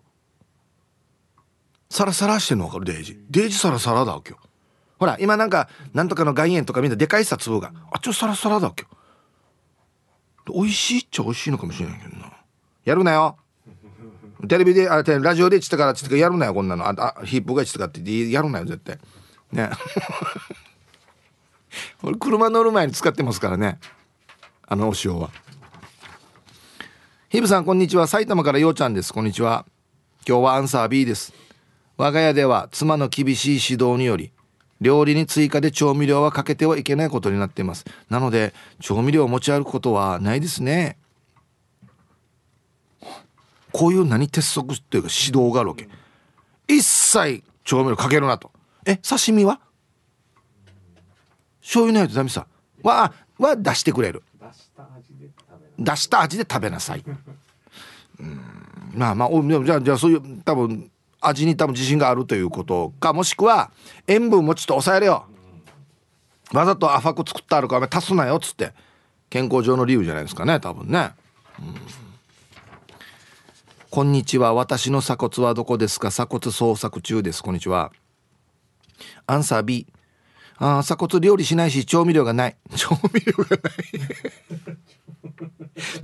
[1.90, 2.86] サラサラしてんの分かる？
[2.86, 3.20] デージ。
[3.30, 4.38] デージサラサラだわけよ
[4.98, 7.74] ほら今なんかなんとかの岩塩とかみんなでかいさ粒が。
[7.92, 8.90] あっちょサラサラだわけよ
[10.54, 12.32] 美味しいっちゃ美味しいのかもしれないけどな。
[12.86, 13.38] やるなよ。
[14.48, 16.86] テレビであラジオで言ってからっつってやるなよこんなの。
[16.86, 19.00] ああヒップが言ってかってやるなよ絶対。
[19.52, 19.70] ね。
[22.04, 23.80] 俺車乗る前に使ってますからね。
[24.68, 25.30] あのお塩は。
[27.30, 28.08] ヒブさんこんにちは。
[28.08, 29.14] 埼玉からようちゃんです。
[29.14, 29.66] こんにちは。
[30.28, 31.34] 今日はアンサー B です。
[31.98, 34.32] 我が家では妻の厳しい指導により
[34.82, 37.86] 料理に追加で調味料はかけてはいけないことになっています。
[38.10, 40.98] なので調味料を持ち歩くことはないですね。
[43.78, 45.90] こういう何鉄則っていうか指導があるわけ。
[46.66, 48.50] 一切調味料かけるなと。
[48.86, 49.60] え刺身は？
[51.62, 52.48] 醤油ないとダメさ。
[52.84, 54.24] はは出してくれる。
[55.78, 57.04] 出した味で食べなさい。
[58.20, 58.42] うん。
[58.94, 63.72] まあまあじゃあじゃあそういう多分味に多分自信があるということかもしくは
[64.08, 65.26] 塩分もちょっと抑えれよ。
[66.54, 68.72] わざと甘く作ってあるから足すなよっつって。
[69.30, 71.12] 健康上の理由じゃないですかね多分ね、
[71.60, 71.74] うん、
[73.96, 74.54] こんにちは。
[74.54, 76.10] 私の鎖骨はどこですか？
[76.10, 77.42] 鎖骨捜索中です。
[77.42, 77.94] こんにちは。
[79.26, 79.88] アンサー B
[80.58, 82.58] ああ鎖骨料理しないし調味料がない。
[82.76, 83.62] 調味料がない。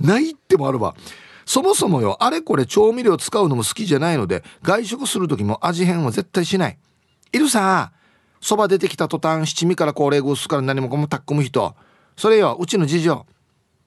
[0.00, 0.94] ないってもあるわ。
[1.44, 6.78] そもそもよあれこれ調味料使うのも好きじゃないので外食する時も味変は絶対しない。
[7.30, 7.92] いるさ
[8.40, 11.76] そば出てきた途端七味から高齢グースから何もかもたっ込む人。
[12.16, 13.26] それようちの事情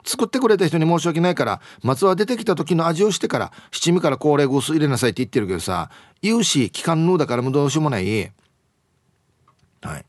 [0.05, 5.89] 作ってくれた人に申し訳ないから松は出てきた時の味をしてから七味から高齢グース入れなさいって言ってるけどさ
[6.21, 8.31] 言うし期間のだからもうどうしようもない。
[9.81, 10.05] はい。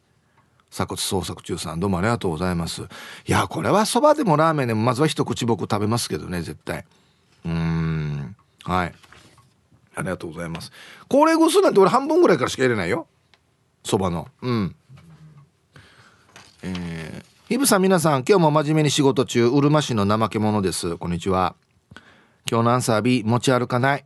[0.71, 2.83] 鎖骨捜索中さんどうもありがとうございます。
[2.83, 2.87] い
[3.27, 6.85] やこれはそばでもラーメンでもまずは一口僕食べますけどね絶対。
[7.45, 8.37] うん。
[8.65, 8.95] はい。
[9.95, 10.71] ありがとうございます。
[11.09, 13.07] 高齢グースなんて俺半分ぐらいからしか入れないよ。
[13.83, 14.29] そばの。
[14.43, 14.77] うん。
[16.63, 20.97] えーイブさん皆さん今日も真面目に仕事中うるま市の怠け者です。
[20.97, 21.55] こんにちは。
[22.51, 24.05] 今日のアンサー B 持ち歩かない。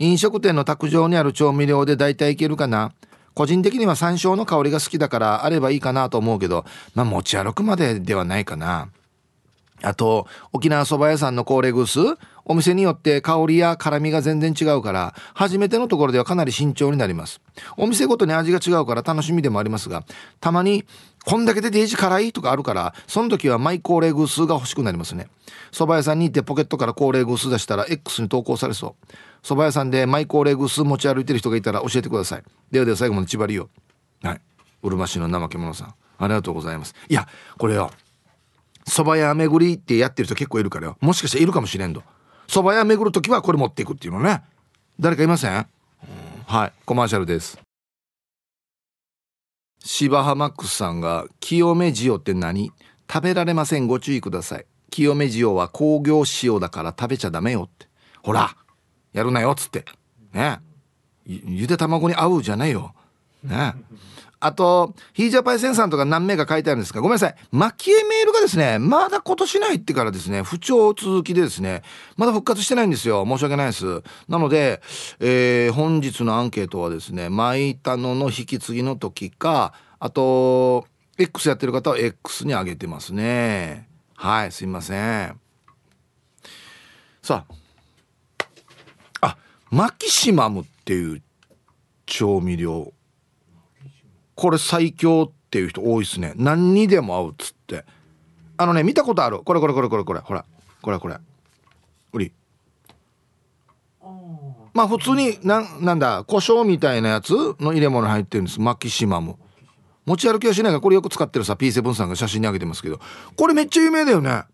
[0.00, 2.90] 飲食店の卓上にある調味料で大体いけるかな。
[3.34, 6.64] 個人的には山椒の香りが好きだからあればいいかなと思うけど
[6.96, 8.88] まあ持ち歩くまでではないかな。
[9.82, 12.18] あと沖縄そば屋さんのコーレグース。
[12.48, 17.40] お店によって香りや辛みが全然違うから初めてのところではかなり慎重になります。
[17.76, 20.04] お店ごとに味が違うから楽しみでもありますが
[20.40, 20.84] たまに
[21.26, 25.26] こんだけでデージ辛いとかあるからその時はマイ高齢偶数が欲しくなりますね。
[25.72, 29.12] 蕎麦屋さんに行ってポケットから高齢偶数出したら X に投稿されそう。
[29.42, 32.44] 蕎麦屋さんでマイ高齢偶数持ち歩いてる人がいたら教えてください。
[32.70, 33.68] ではでは最後まで千葉りよ
[34.22, 34.40] はい。
[34.84, 35.94] うるま市の怠け者さん。
[36.18, 36.94] ありがとうございます。
[37.08, 37.26] いや
[37.58, 37.90] これよ。
[38.86, 40.96] 蕎麦屋巡りってやってる人結構いるからよ。
[41.00, 42.04] もしかしているかもしれんと
[42.46, 44.44] 蕎麦屋巡る時はこれ持っていくっていうのね。
[45.00, 45.66] 誰かいません。
[46.46, 46.72] はい。
[46.84, 47.65] コマーシャルです。
[49.88, 52.72] 芝浜ックスさんが「清め塩って何？
[53.08, 53.86] 食べられません。
[53.86, 54.66] ご注意ください。
[54.90, 57.86] 清め塩は工業塩だから食べちゃダメよ」って。
[58.20, 58.56] ほら
[59.12, 59.84] やるなよっつって。
[60.32, 60.58] ね。
[61.24, 62.94] ゆで卵に合うじゃないよ。
[63.44, 63.74] ね。
[64.38, 67.34] あと、ヒージャパイセンさんとか何名か書いてあるんですが、ごめんなさい。
[67.52, 71.82] 蒔絵メールがですね、まだ今年入ってからですね、不調続きでですね、
[72.16, 73.24] まだ復活してないんですよ。
[73.26, 74.02] 申し訳ないです。
[74.28, 74.82] なので、
[75.20, 80.86] えー、本日のアンケートはですね、巻いたのの引き継ぎの時か、あと、
[81.18, 83.88] X やってる方は X に上げてますね。
[84.14, 85.40] はい、すいません。
[87.22, 87.46] さ
[89.20, 89.36] あ、あ、
[89.70, 91.22] マキシマムっていう
[92.04, 92.92] 調味料
[94.36, 96.34] これ最強っていう人多いっすね。
[96.36, 97.84] 何にでも合うっつって。
[98.58, 99.40] あのね見たことある。
[99.40, 100.20] これこれこれこれこれ。
[100.20, 100.44] ほら。
[100.82, 101.16] これこれ。
[102.12, 102.32] 売り。
[104.72, 108.60] まあ普通にななんだ胡椒みたいなやつの入れ物入ってるんです。
[108.60, 109.36] マキシマム。
[110.04, 113.00] 持ち歩きはしないがこれよく使ってるさ P7 さんが写真にあげてますけど。
[113.36, 114.44] これめっちゃ有名だよね。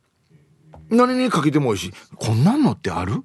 [0.90, 1.92] 何にかけても美味しい。
[2.16, 3.24] こんなんのってある？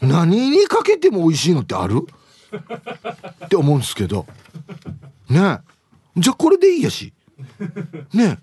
[0.00, 2.06] 何にかけても美味しいのってある？
[2.56, 4.26] って思うんですけど。
[5.28, 5.58] ね。
[6.16, 7.12] じゃあこれでいいやし。
[8.12, 8.38] ね。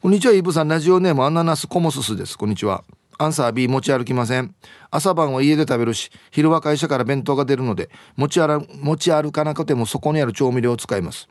[0.00, 0.68] こんにちはイブさん。
[0.68, 2.36] ラジオネームアナナスコモススです。
[2.38, 2.84] こんにちは。
[3.18, 4.54] アンサー B 持ち歩きません。
[4.90, 11.28] 朝晩は家で食べるし昼は会社から弁当が出るので持ち歩持ち歩かなくてもそこにある調味料を使います。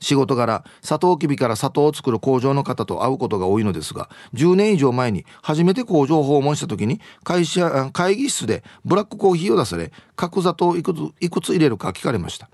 [0.00, 12.48] 仕事柄サトウキビから砂糖を作る工場の方と会うことが多いのですが10年以上前に初めて工場を訪問した時に会社会議室でブラックコーヒーを出され角砂糖いくついくつ入れるか聞かれました。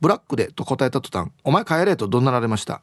[0.00, 2.82] ブラックでと答えた途端お前帰れと怒鳴られました。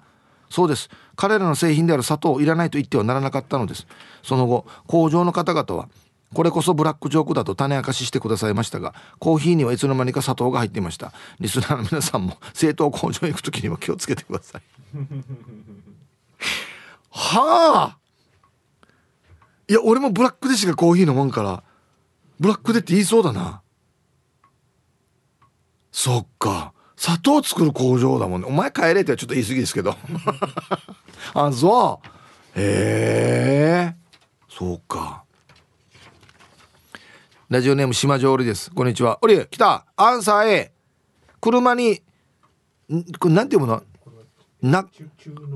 [0.50, 0.90] そうです。
[1.16, 3.88] 彼らの製品である砂糖をいらないと言ってはならなかったのです。
[4.24, 5.88] その後工場の方々は
[6.34, 11.12] これこそブラックジョークだと種明かししてくださいましたがコーヒーにはいつの間にか砂糖が入っていました。
[11.40, 14.62] リスナーの皆さんも製糖工場へ行く時には気をつけてください。
[17.12, 17.98] はあ！
[19.68, 21.64] いや俺もブラックでしかコーヒー飲まんから
[22.40, 23.62] ブラックでって言いそうだな。
[25.92, 26.74] そっか。
[26.96, 28.48] 砂糖作る工場だもんね。
[28.48, 29.96] お前帰れってちょっと言い過ぎですけど。
[31.34, 32.02] あそ
[32.56, 32.60] う。
[32.60, 33.96] へえ。
[34.50, 35.21] そうか。
[37.52, 38.72] ラジオネーム島上織です。
[38.72, 39.20] こんにちは。
[39.22, 39.86] おり来た。
[39.98, 40.72] アンサー A
[41.42, 42.02] 車に
[43.20, 43.84] これなんていうもの？
[44.62, 44.88] な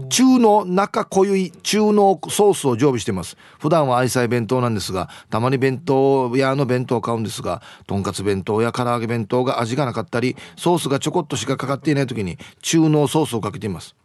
[0.10, 3.38] 中の中濃ゆい中濃ソースを常備してます。
[3.60, 13.96] 普段は愛妻弁当なんですがたまに弁当屋の弁当を買うんですがとんかつ弁当や唐揚げ弁当が味がなかったりソースがちょこっとしかかかっていない時に中濃ソースをかけています。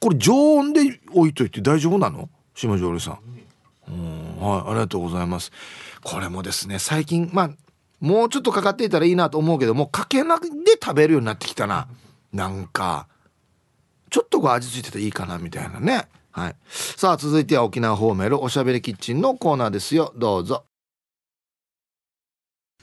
[0.00, 2.28] これ常温で置いといて大丈夫なの？
[2.52, 3.18] 島上里さん。
[3.86, 4.24] うん。
[4.40, 5.52] はいありがとうございます。
[6.04, 7.50] これもですね最近まあ
[8.00, 11.88] もうちょっとかかっていたらいいなと思うけどもかけなくで食べるようになってきたな。
[12.32, 13.08] なんか
[14.10, 16.06] ちょっとこう味付いてていいかなみたいなね。
[16.30, 16.56] はい。
[16.68, 20.12] さあ続いては沖縄ホーメルおしゃべりキッチンのコーナーですよ。
[20.16, 20.64] どうぞ。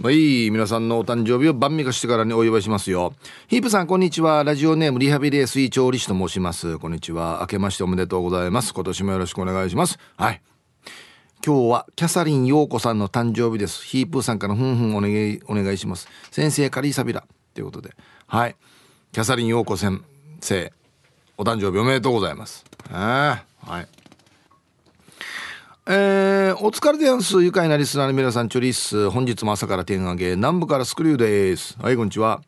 [0.01, 3.13] はい皆さんのお誕生日を晩味化してからにお祝いしますよ。
[3.47, 4.43] ヒープさんこんにちは。
[4.43, 6.79] ラジオネームリハビリエスイ調理師と申します。
[6.79, 7.37] こんにちは。
[7.41, 8.73] 明けましておめでとうございます。
[8.73, 9.99] 今年もよろしくお願いします。
[10.17, 10.41] はい。
[11.43, 13.83] 今日はキャサリン陽子さんの誕生日です。
[13.83, 16.07] ヒープーさんからふんふんお願いお願いします。
[16.29, 17.23] 先生カリーサビラ。
[17.55, 17.95] ということで。
[18.27, 18.55] はい。
[19.11, 20.03] キャサリン陽子先
[20.39, 20.71] 生
[21.39, 22.63] お誕生日おめでとうございます。
[22.91, 23.87] えー、はい。
[25.87, 29.09] えー、お疲れでやんす愉快なリスナーの皆さんチョリス。
[29.09, 30.35] 本日も朝から天上げ。
[30.35, 31.75] 南部からスクリューです。
[31.81, 32.43] はいこんにちは。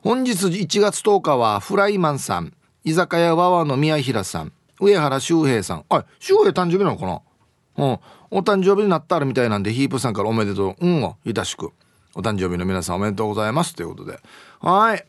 [0.00, 2.54] 本日1月10日はフライマンさん。
[2.82, 4.52] 居酒屋ワワの宮平さん。
[4.80, 5.84] 上原修平さん。
[5.90, 7.20] あ修平誕生日なのかな？
[7.76, 7.98] うん。
[8.34, 11.70] お誕生日になったらみたいなんでヒープさんからおめでとううんをいたしく
[12.14, 14.18] お誕生日の皆さんおめでとうございますということで。
[14.60, 15.04] はい。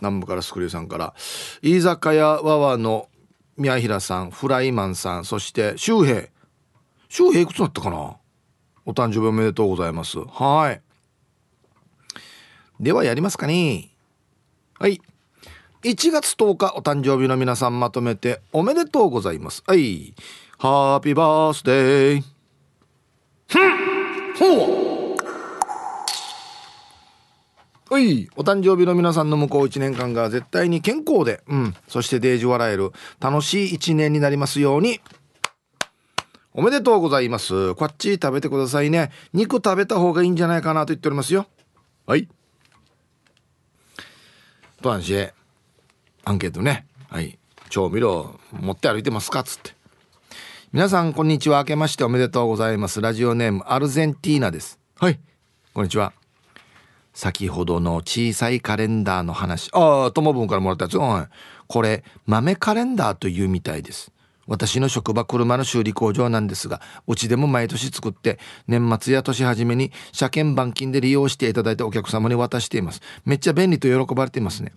[0.00, 1.14] 南部からスクリューさんから
[1.62, 3.08] 居酒屋ワワの
[3.56, 6.24] 宮平さんフライマンさんそして修平。
[7.08, 8.16] 翔平いくつだったかな？
[8.84, 10.18] お誕生日おめでとうございます。
[10.18, 10.82] はい。
[12.80, 13.90] ではやりますかね。
[14.74, 15.00] はい。
[15.84, 19.62] 1月10日お誕生日の皆さんまとめておめでとうございます。
[19.68, 20.14] はい。
[20.58, 22.35] ハッピーバースデー。
[23.52, 25.16] ほう
[27.88, 35.00] はいお誕生日の皆さんの向こう1年間が絶対に健康で、うん、そしてデージ笑える楽しい1年になりますように
[36.58, 37.74] おめでとうございます。
[37.74, 39.10] こっち食べてくださいね。
[39.34, 41.46] 肉食べた方がいいんじゃないかなと言っておりますよ。
[42.06, 42.28] はい。
[44.80, 45.34] トアンシェ、
[46.24, 46.86] アンケートね。
[47.10, 47.38] はい。
[47.68, 49.44] 調味料持って歩いてますか？
[49.44, 49.75] つって。
[50.76, 51.56] 皆さん、こんにちは。
[51.60, 53.00] 明けましておめでとうございます。
[53.00, 54.78] ラジオネーム、アルゼンティーナです。
[54.96, 55.18] はい。
[55.72, 56.12] こんにちは。
[57.14, 59.70] 先ほどの小さいカレンダーの話。
[59.72, 60.98] ああ、ともぶんからもらったやつ。
[60.98, 61.28] うん。
[61.66, 64.12] これ、豆カレンダーというみたいです。
[64.46, 74.72] 私の職場車の修理工場なんですがうちでも毎年作って年末や年始めに車検板金で利用していただいたお客様に渡していますめっちゃ便利と喜ばれていますね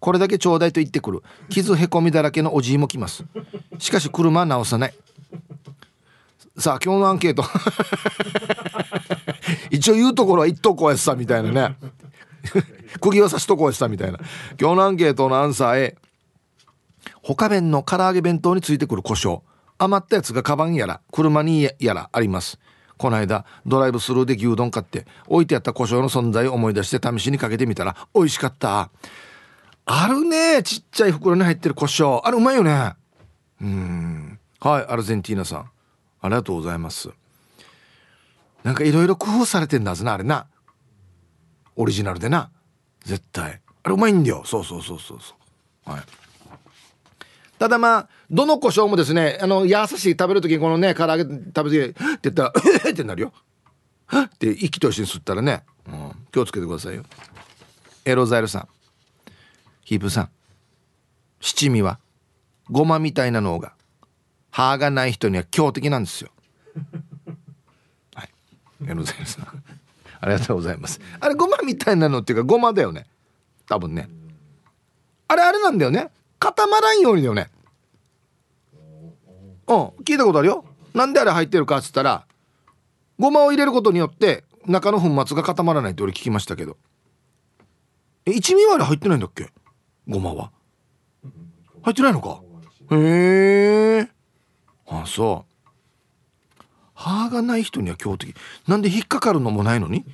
[0.00, 3.24] これだけちょうだいと言ってくる傷へこみだらけのおじいも来ます
[3.78, 4.94] しかし車は直さない
[6.58, 7.44] さあ今日のアンケート。
[9.70, 11.76] 一応言うところは言っとこうやさみたいなね。
[13.00, 14.18] 釘は刺しとこうやさみたいな。
[14.60, 15.96] 今日のアンケートのアンサー A
[17.22, 19.42] 他弁の唐揚げ弁当についてくる胡椒。
[19.78, 22.58] 余ったやつがカバンやら車にやらあります。
[22.96, 28.90] この間ドライブスルーで牛丼買って置いてあった胡椒の存在を思い出して試しにかけてみたら美味しかった。
[29.86, 32.20] あるねちっちゃい袋に入ってる胡椒。
[32.24, 32.94] あれうまいよね。
[33.62, 34.40] うん。
[34.58, 35.70] はいアルゼンティーナさん。
[36.20, 37.10] ありがとうございます。
[38.64, 40.46] なんかいろいろ工夫されてんだずなあれな。
[41.76, 42.50] オリジナルでな。
[43.04, 43.60] 絶対。
[43.82, 44.42] あれうまいんだよ。
[44.44, 45.34] そうそうそうそうそ
[45.86, 45.90] う。
[45.90, 46.02] はい。
[47.58, 52.52] ただまあどの胡椒もですねあの優しい食べる時にこのね唐揚げ食べてって言ったら
[52.86, 53.32] 「え ってなるよ。
[54.16, 57.04] って息と一緒に吸ったらね、うん、気をつけてくださいよ。
[58.04, 58.68] エロザイルさん。
[59.84, 60.30] ヒープさん。
[61.40, 61.98] 七味は
[62.70, 63.72] ごまみたいなのが
[64.50, 66.30] 歯がない人には強敵なんですよ。
[68.14, 68.30] はい、
[68.86, 69.46] エロザイルさん。
[70.20, 71.00] ありがとうございます。
[71.20, 73.06] あれごまみたいなのっていうかごまだよね。
[73.68, 74.08] 多分ね。
[75.28, 76.10] あれあれなんだよね。
[76.38, 77.50] 固まらんようにだよね。
[79.68, 79.86] うん。
[80.04, 80.64] 聞いたことあるよ。
[80.94, 82.24] なんであれ入ってるかっつったら
[83.18, 86.76] ごまを入れることによって中の粉末が固まらないって俺聞きましたけど。
[88.26, 89.50] え一味割り入ってないんだっけ？
[90.08, 90.50] ごまは。
[91.82, 92.40] 入ってないのか？
[92.90, 94.08] へえ。
[94.90, 96.62] あそう。
[96.94, 98.34] 歯がない人には強敵。
[98.66, 100.04] なんで引っかかるのもないのに？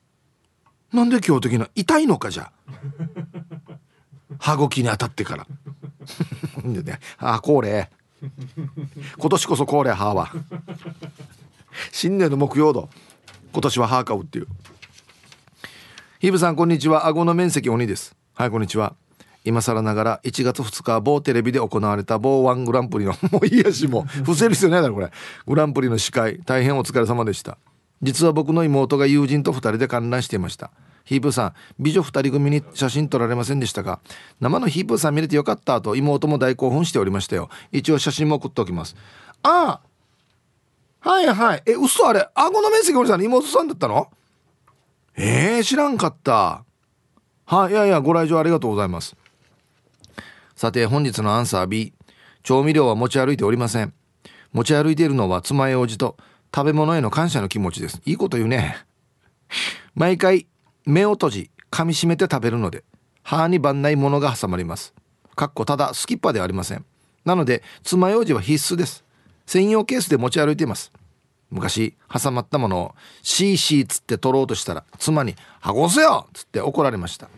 [0.92, 2.50] なんで強敵な痛いのかじゃ？
[4.38, 5.46] 歯茎に当たってから。
[6.64, 7.00] でね。
[7.18, 7.90] あこれ。
[9.18, 10.30] 今年こそこれ歯は。
[11.92, 12.88] 新年の目標度
[13.52, 14.46] 今年は歯買うっていう。
[16.20, 17.06] ヒブさんこんにちは。
[17.06, 18.16] 顎の面積鬼です。
[18.34, 18.94] はいこんにちは
[19.44, 25.10] 今更ながら1月2日某テレビで行われた某ワングランプリのもういいやしもう伏せる必要ないだろこれ。
[25.46, 27.56] グランプリの司会大変お疲れ様でした。
[28.02, 30.70] 実は僕の妹が友人と2人で観覧していました。
[31.04, 34.00] ヒープーさん美女2人組に写真撮られませんでしたか？
[34.40, 37.48] 生のヒープーさん見れてよかったと妹も大興奮しておりましたよ。
[37.72, 38.94] 一応写真も送っておきます。
[39.42, 39.80] あ
[41.02, 41.62] あはいはい。
[41.64, 44.10] え嘘あれ顎の面積おじさんの妹さんだったの？
[45.16, 46.64] えー、知らんかった。
[47.46, 49.16] はいいやいやご来場ありがとうございます
[50.58, 51.94] さて本日のアンサー B
[52.42, 53.94] 調味料は持ち歩いておりません。
[54.52, 56.16] 持ち歩いているのは妻江おじと
[56.52, 58.02] 食べ物への感謝の気持ちです。
[58.04, 58.84] いいこと言うね。
[59.94, 60.48] 毎回
[60.84, 62.82] 目を閉じ噛みしめて食べるので
[63.22, 64.94] 歯に番ないものが挟まります。
[65.36, 66.84] かっこただスキッパーではありません。
[67.24, 69.04] なので爪楊枝は必須です。
[69.46, 70.90] 専用ケースで持ち歩いています。
[71.52, 77.28] 昔挟まったものをシーシーつって取ろうとしたら妻に「はごせよ!」っつって怒られました。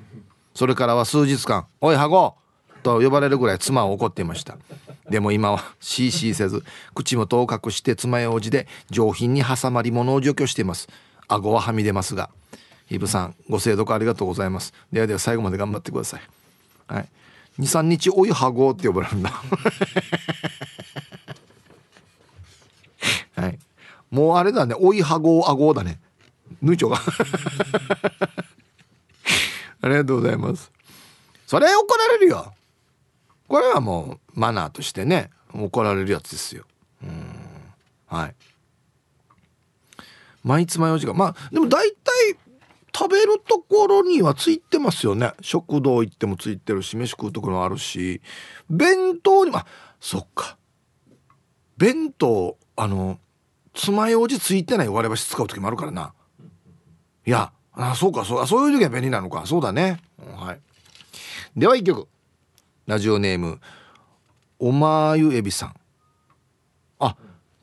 [0.54, 2.36] それからは数日間「おいはご!」
[2.82, 4.56] と呼ばれるぐらい妻は怒っていました。
[5.08, 6.64] でも今はシーシーせず
[6.94, 10.88] 口元を隠して爪楊枝で上品に挟まり物を除去しています。
[11.28, 12.30] 顎ははみ出ますが
[12.90, 14.72] イブさんご清読ありがとうございます。
[14.92, 16.20] ではでは最後まで頑張ってください。
[16.86, 17.08] はい。
[17.58, 19.30] 23日おいはごって呼ばれるんだ
[23.36, 23.58] はい。
[24.10, 24.74] もうあれだね。
[24.78, 26.00] おいはごあごだね。
[26.62, 26.98] ぬいちょが。
[29.82, 30.70] ありがとうございます。
[31.46, 32.52] それ怒られるよ
[33.50, 36.64] これはもうマナーとしてね怒られるやつですよ。
[37.02, 37.34] うん。
[38.06, 38.34] はい。
[40.44, 42.36] 毎つまようじがまあでも大体
[42.96, 45.32] 食べるところにはついてますよね。
[45.40, 48.22] 食堂行ってもついてるし飯食うところもあるし。
[48.70, 49.66] 弁当にもあ
[49.98, 50.56] そっか。
[51.76, 53.18] 弁当あの
[53.74, 56.12] 爪楊枝ついてない割り箸使う時もあるからな。
[57.26, 59.44] いやあそうかそうそういう時は便利なのか。
[59.44, 60.00] そうだね、
[60.36, 60.60] はい。
[61.56, 62.06] では一曲。
[62.90, 63.60] ラジオネーム
[64.58, 65.74] おまゆえびさん。
[66.98, 67.14] あ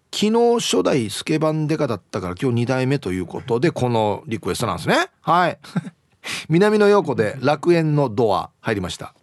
[0.10, 5.10] 昨日初代スケバンデカだったから今日2代目ということでこのリクエストなんですね。
[5.20, 5.60] はい。
[6.48, 9.14] 南の陽子で楽園のドア入りました。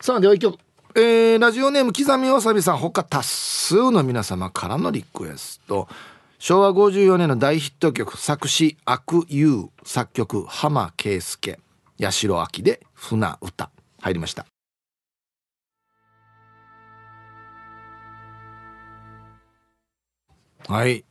[0.00, 0.56] さあでは一曲。
[0.94, 5.88] えー、ラジオネーム刻みわさびさん他多数の皆様からのリクエスト。
[6.44, 11.60] 昭和54年の大ヒット曲作詞悪友作曲浜圭介
[12.00, 13.70] 八代亜紀で船歌。
[14.00, 14.44] 入りました。
[20.66, 21.04] はい。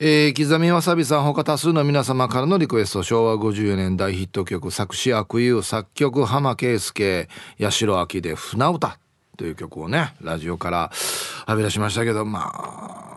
[0.00, 7.28] えー、刻みわさびさん他多数の皆様からのリクエスト昭和54年大ヒット曲作詞悪友作曲浜圭介
[7.60, 8.98] 八代亜紀で船歌
[9.36, 10.90] という曲をねラジオから
[11.48, 13.11] 浴び出しましたけどまあ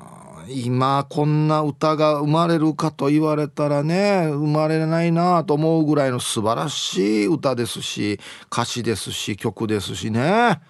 [0.49, 8.19] 今こんな歌が生まれるかと言われたらね生まれないなと思うぐらいの素晴らしい歌ですし
[8.51, 10.61] 歌詞ですし曲ですしね。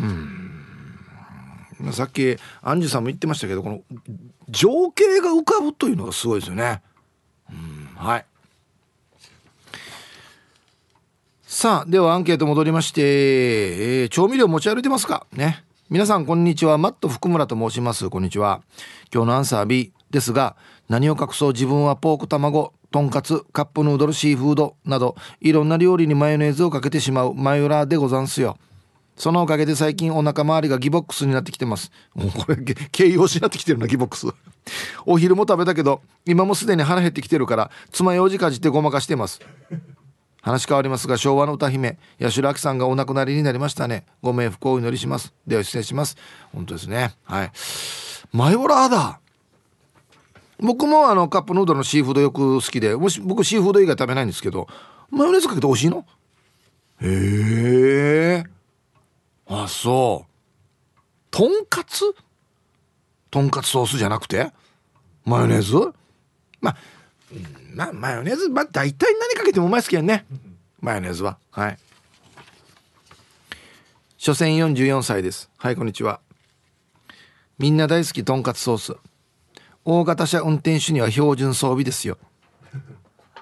[0.00, 1.92] うん。
[1.92, 3.82] さっきアンジュさんも言ってましたけどこの
[4.48, 6.82] 情景が浮かぶというのがすごいですよね。
[7.50, 7.88] うん。
[7.96, 8.26] はい。
[11.44, 13.02] さあではアンケート戻りまして、
[14.02, 15.26] えー、調味料持ち歩いてますか？
[15.32, 15.63] ね。
[15.90, 16.78] 皆さんこんにちは。
[16.78, 18.08] マット福村と申します。
[18.08, 18.62] こんにちは。
[19.12, 20.56] 今日のアンサー B ですが
[20.88, 28.56] 何を隠そう自分はポーク卵とんかつカップヌードルシーフードなどいろんな料理にマヨネーズをかけてしまうマヨラーでござんすよ。
[29.16, 31.92] そのおかげで最近お腹周りがギボックスになってきてます。
[32.14, 34.26] もうこれ形容詞になってきてるなギボックス。
[35.04, 39.38] お昼も食べたけど今もすでに腹減ってきてるから爪楊枝かじってごまかしてます。
[40.44, 44.04] 話変わりますが昭和の歌姫八代亜紀さんがお亡くなりになりましたね。
[44.20, 45.32] ご冥福をお祈りします。
[45.46, 46.18] では失礼します。
[46.52, 47.14] 本当ですね。
[47.24, 47.52] はい。
[48.30, 49.20] マヨラーだ。
[50.60, 54.68] 僕もあのカップヌードルのシーフードよく好きでもし僕シーフード以外食べないんですけど
[55.10, 56.06] マヨネーズかけて美味しいの？
[57.00, 58.44] へえ
[59.46, 60.30] あそう。
[61.30, 62.04] とんかつ？
[63.30, 64.52] とんかつソースじゃなくて？
[65.24, 65.92] マヨネーズ？
[66.60, 66.76] まあ
[67.74, 70.26] まあマヨネーズまあ大体何かけてもうまいっすけどね。
[70.80, 71.38] マヨネーズは。
[71.50, 71.78] はい。
[74.16, 75.50] 所詮44歳です。
[75.56, 76.20] はいこんにちは。
[77.58, 78.96] みんな大好きとんかつソース。
[79.84, 82.18] 大型車運転手には標準装備ですよ。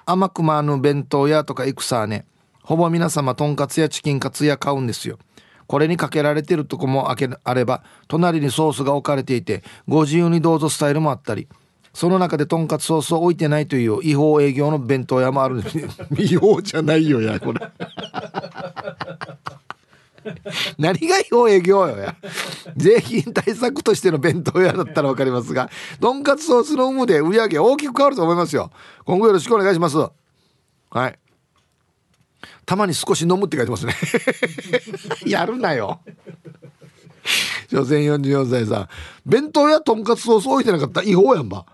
[0.05, 2.25] 甘くまぬ弁当屋とか行くさね。
[2.61, 5.19] ほぼ皆様とんかつやチキンカツや買うんですよ。
[5.67, 11.47] これにかけられてるとこもあれば隣にソースが置かれていてご自由にどうぞスタイルもあったり
[11.93, 15.77] その中でとんかつソースを置いてないという違法営業の弁当屋もあるんです。
[16.17, 17.59] 違法じゃないよやこれ。
[20.77, 22.15] 何が違法営業よや。
[22.75, 25.69] 税金対策としての弁当屋だったら分かりますが
[25.99, 28.71] とんかつソースの有無で売り上げ大きく変わると思いますよ。
[29.05, 29.97] 今後よろしくお願いします。
[30.89, 31.19] はい。
[32.65, 33.93] たまに少し飲むって書いてますね。
[35.27, 36.01] やるなよ。
[37.69, 38.87] 所詮44歳さん。
[39.25, 41.65] 弁当やとんかつソース置いてなかったら違法やんば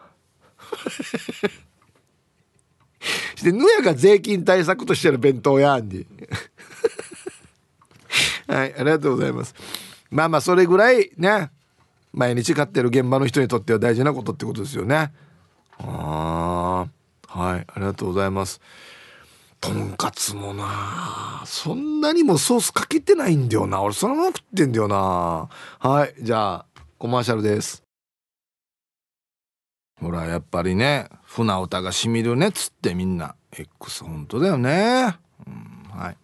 [3.36, 6.06] してぬやが税金対策としての弁当やんに。
[8.48, 9.54] はいありがとうございます。
[10.10, 11.52] まあまあそれぐらいね
[12.12, 15.14] 毎日買ってる現場の人にとっては大事なことってことですよね。
[15.78, 16.88] あ
[17.28, 18.60] あはいありがとうございます。
[19.62, 23.82] とんかつもなそんなにもソースかけてないんだよな。
[23.82, 25.50] 俺そのまま食ってんだよな。
[25.80, 26.66] はいじゃあ
[26.98, 27.84] コマーシャルです。
[30.02, 33.36] ほらやっぱりね船歌がしみるねっつってみんな。
[33.52, 36.18] X 本当だよね、うん、はい。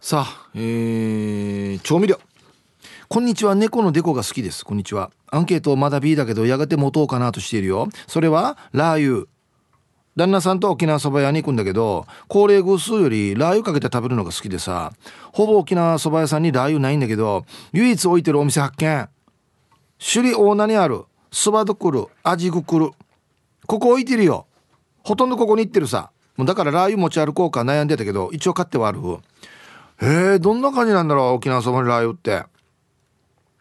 [0.00, 2.18] さあえー、調味料。
[3.08, 3.54] こんにちは。
[3.54, 4.64] 猫のデコが好きです。
[4.64, 5.10] こんにちは。
[5.30, 7.88] アンケートまだ B だけどやがて持とうかなとしているよ。
[8.06, 9.26] それはラー油。
[10.16, 14.92] 旦那さんと沖縄そば屋に行くんだけど高齢偶数よりラー油かけて食べるのが好きでさ。
[15.32, 19.08] ほぼ沖縄そば屋さんにラー油ないんだけど唯一置いてるお店発見。
[19.98, 21.04] 首里大名にある。
[21.30, 22.90] そばどくる味ぐくる
[23.66, 24.46] ここ置いてるよ。
[25.02, 26.10] ほとんどここに行ってるさ。
[26.36, 29.00] もうだからラー油持ち歩こうか悩んでたけど一応買ってはある。
[30.00, 32.44] へえどんな感じなんだろう沖縄そばにラー油って。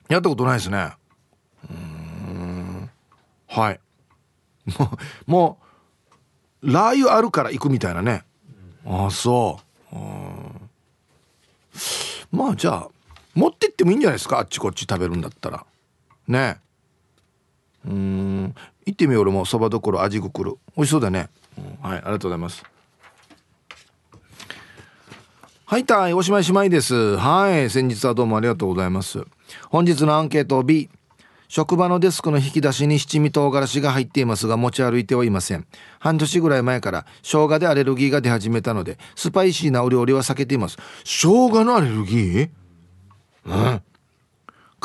[0.10, 0.94] やったことないですね。
[1.70, 2.90] うん。
[3.48, 3.80] はい。
[4.78, 4.92] も
[5.28, 5.58] うも
[6.62, 8.24] うラー油あるから行くみたいなね、
[8.86, 9.60] ああそ
[9.92, 9.96] う。
[12.36, 12.90] まあじゃあ
[13.34, 14.40] 持ってってもいいんじゃないですか。
[14.40, 15.66] あっちこっち食べるんだったら。
[16.28, 16.60] ね
[17.86, 18.56] うん。
[18.86, 19.46] 行ってみよう俺も。
[19.46, 22.64] そばどころ味くる美味しそうだね、うん、はいありがとうございます。
[25.66, 27.18] はいたいおしまいしまいです。
[27.18, 29.24] はい先日はどうもありがとうございます。
[29.70, 30.90] 本日のアンケート B
[31.48, 35.66] 職場のデスクの引き出しに七味唐辛子が入っていますが持ち歩いてはいません。
[36.00, 40.78] 半年ぐらい前から生姜でアレルギーが出始めたのでスパイシーなお料理は避けています。
[41.04, 42.50] 生姜のアレルギー？
[43.46, 43.82] うん。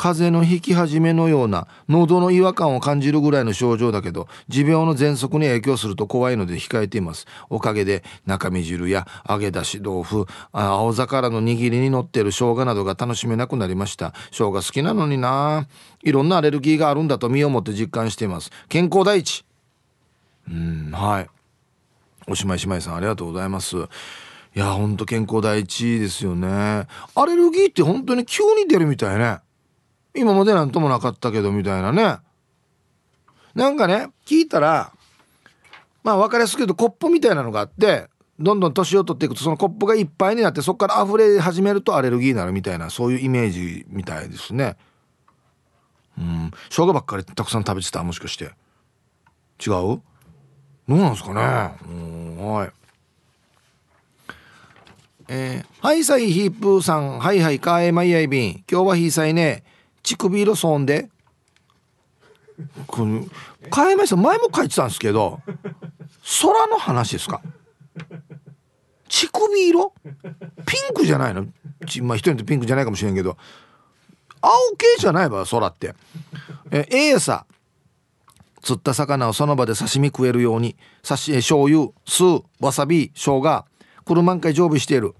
[0.01, 7.27] 風邪の引き始めのような喉の違和感を感じるぐらいの症状だけど持病の喘息に影響すると怖いので控えています。
[7.51, 14.15] おかげで中身汁や揚げ出し豆腐青魚の握りに乗ってる生姜などが楽しめなくなりました。
[14.31, 15.67] 生姜好きなのにな。
[16.01, 18.49] いろんなアレルギーがあるんだと身をもって実感しています。
[18.69, 19.45] 健康第一。
[20.49, 21.29] うんはい。
[22.27, 23.77] おしまいしまいさんありがとうございます。
[23.77, 23.79] い
[24.55, 26.87] やほんと健康第一ですよね。
[27.13, 29.41] アレルギーって本当に急に出るみたいね。
[30.15, 32.17] 今までなんともなかったけどみたいなね。
[33.55, 34.93] なんかね聞いたら
[36.03, 38.07] まあ分かりやすく言うとコップみたいなのがあって
[38.39, 44.77] どんどん年を取っていくとそのコップがいっぱいになってそこから溢れ始めるとアレルギーになるみたいなそういうイメージみたいですね。
[46.17, 46.51] うん。
[46.69, 48.45] 生姜ばっかりたくさん食べてたもしかして。
[49.65, 49.71] 違う？
[49.71, 50.01] ど
[50.87, 51.85] うなんですかね？
[51.87, 52.71] うんはい。
[55.27, 58.63] えー、はいさいヒープーさんはいはいかえまいやいびん。
[58.69, 59.63] 今日はひいさいね。
[60.03, 61.09] 乳首色そんで。
[62.87, 63.25] この
[63.73, 64.15] 変えました。
[64.17, 65.41] 前も書いてたんですけど
[66.41, 67.41] 空の話ですか？
[69.09, 69.93] 乳首色？
[70.65, 71.47] ピンクじゃないの？
[72.03, 73.37] まあ一人とピンクじゃないかもしれんけど。
[74.41, 75.95] 青系じゃないわ空って。
[76.71, 77.45] えええさ
[78.61, 82.23] 釣った魚をその場で刺身食えるように刺し醤油酢
[82.59, 83.65] わさび生姜
[84.05, 85.15] 車んかい常備している。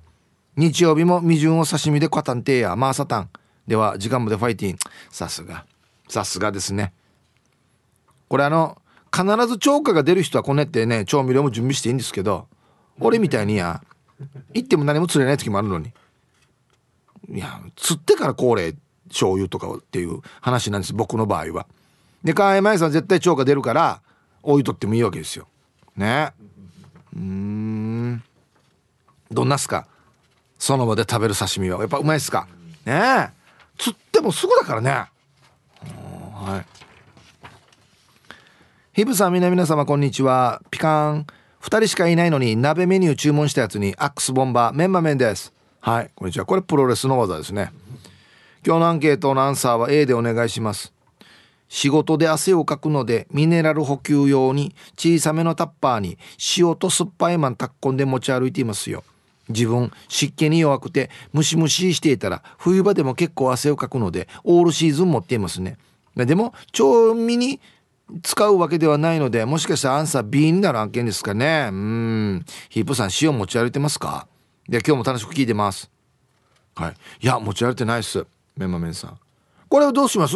[0.58, 3.30] 日曜日も未純を刺身でカタンテーやマーサタン。
[3.72, 4.78] では時間までファイティン
[5.10, 5.64] さすが。
[6.10, 6.92] さすがですね。
[8.28, 8.82] これあの
[9.16, 12.50] 必ず超過が出る人はこねってね調味料も準備していいんですけど
[13.00, 13.82] 俺みたいにや
[14.54, 15.94] 行っても何も釣れない時もあるのに。
[17.32, 18.76] いや釣ってから高齢
[19.08, 21.66] 醤油とかっていう話なんです僕の場合は。
[22.26, 24.02] で川合真さん絶対超過出るから
[24.44, 25.48] 置いとってもいいわけですよ。
[25.96, 26.34] ね。
[27.16, 28.22] うん。
[29.32, 29.88] どんなっすか？
[30.60, 31.80] その場で食べる刺身は。
[31.80, 32.50] やっぱうまいっすか？
[32.86, 33.32] ね。
[33.34, 33.41] え
[33.82, 34.92] 釣ってもすぐだからね。
[34.92, 36.66] はい。
[38.94, 40.62] ヒブさん皆様こんにちは。
[40.70, 41.26] ピカン。
[41.64, 45.52] 2人しかいないのに鍋メニュー注文したやつにアックスボンバーメンマ麺です。
[45.80, 46.12] はい。
[46.14, 46.46] こんにちは。
[46.46, 47.72] これプロレスの技ですね。
[48.64, 50.94] 今日のアンケートのアンサーは A でお願いします。
[51.68, 56.20] 仕事で汗をかくのでミネラル補給用に小さめのタッパーに
[56.56, 59.04] 塩と酸っぱいマンタッコンで持ち歩いていますよ。
[59.52, 65.78] 自分湿気に弱くてムシムシしていたら冬場でも結構汗をかくのでオールシーズン持っていますね。
[66.16, 67.62] でも調味に
[68.24, 71.70] 使うわけではないのでもしかしたらアンサー B になる案件ですかね。
[71.72, 72.46] うん。
[72.70, 74.28] ヒープさん塩持ち歩いてますか？
[74.68, 75.90] で今日も楽しく聞いてます。
[76.76, 76.96] はい。
[77.22, 78.26] いや持ち歩いてないっす。
[78.58, 79.18] メンマメンさん。
[79.70, 80.36] これはどうします？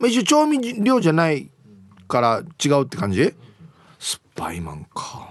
[0.00, 1.50] 一応調味料じゃない
[2.06, 3.34] から違うって感じ？
[3.98, 5.30] スパイマンか。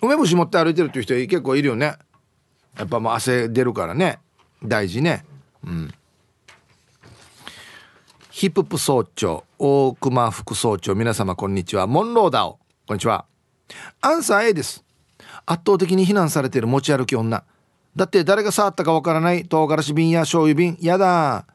[0.00, 1.96] 梅干し持って歩いてるっていう人結構いるよね。
[2.76, 4.20] やっぱもう汗出るからね。
[4.62, 5.24] 大事ね。
[5.64, 5.94] うん。
[8.30, 11.88] ヒッププ総長大熊副総長皆様こんにちは。
[11.88, 12.60] モンローダオ。
[12.86, 13.24] こんにちは。
[14.00, 14.84] アンサー A です。
[15.44, 17.42] 圧倒的に非難されている持ち歩き女。
[17.96, 19.44] だって誰が触ったかわからない。
[19.44, 20.78] 唐辛子瓶や醤油瓶。
[20.80, 21.46] やだ。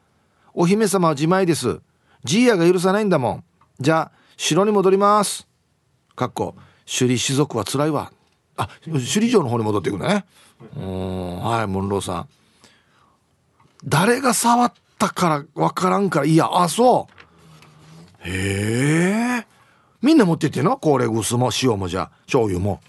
[0.52, 1.80] お姫様は自前です。
[2.24, 3.44] ジーヤが許さないんだもん。
[3.80, 5.48] じゃあ城に戻ります。
[6.14, 6.54] かっこ
[6.86, 8.12] 首里士族は辛いわ。
[8.56, 10.24] あ首里城の方に戻っていくんだね。
[10.76, 12.28] うんはいモンローさん。
[13.84, 17.08] 誰が触ったから分からんからいやあそ
[18.24, 18.28] う。
[18.28, 19.46] へえ
[20.00, 22.80] みんな持ってってなこれぐすも塩もじゃ醤油も。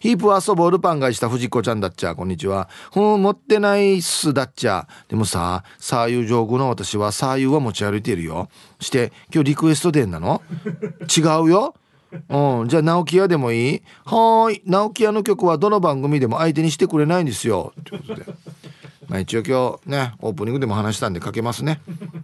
[0.00, 2.16] ヒープ遊ぼうルパンがした藤子ちゃんだっちゃ。
[2.16, 2.68] こんにちは。
[2.96, 4.88] うん持ってないっすだっちゃ。
[5.08, 8.48] でもさサーユ上手の私はサーユは持ち歩いてるよ。
[8.80, 10.42] して今日リクエストデーなの？
[11.16, 11.74] 違うよ。
[12.28, 13.82] うん、じゃあ直木屋でもいい？
[14.04, 14.62] はーい。
[14.66, 17.72] 直木屋の曲はどの番組でも相手にしてくれないんですよ。
[17.84, 18.24] ということで
[19.08, 21.80] まあ一応今日ねオープニングでも話したんでかけますね。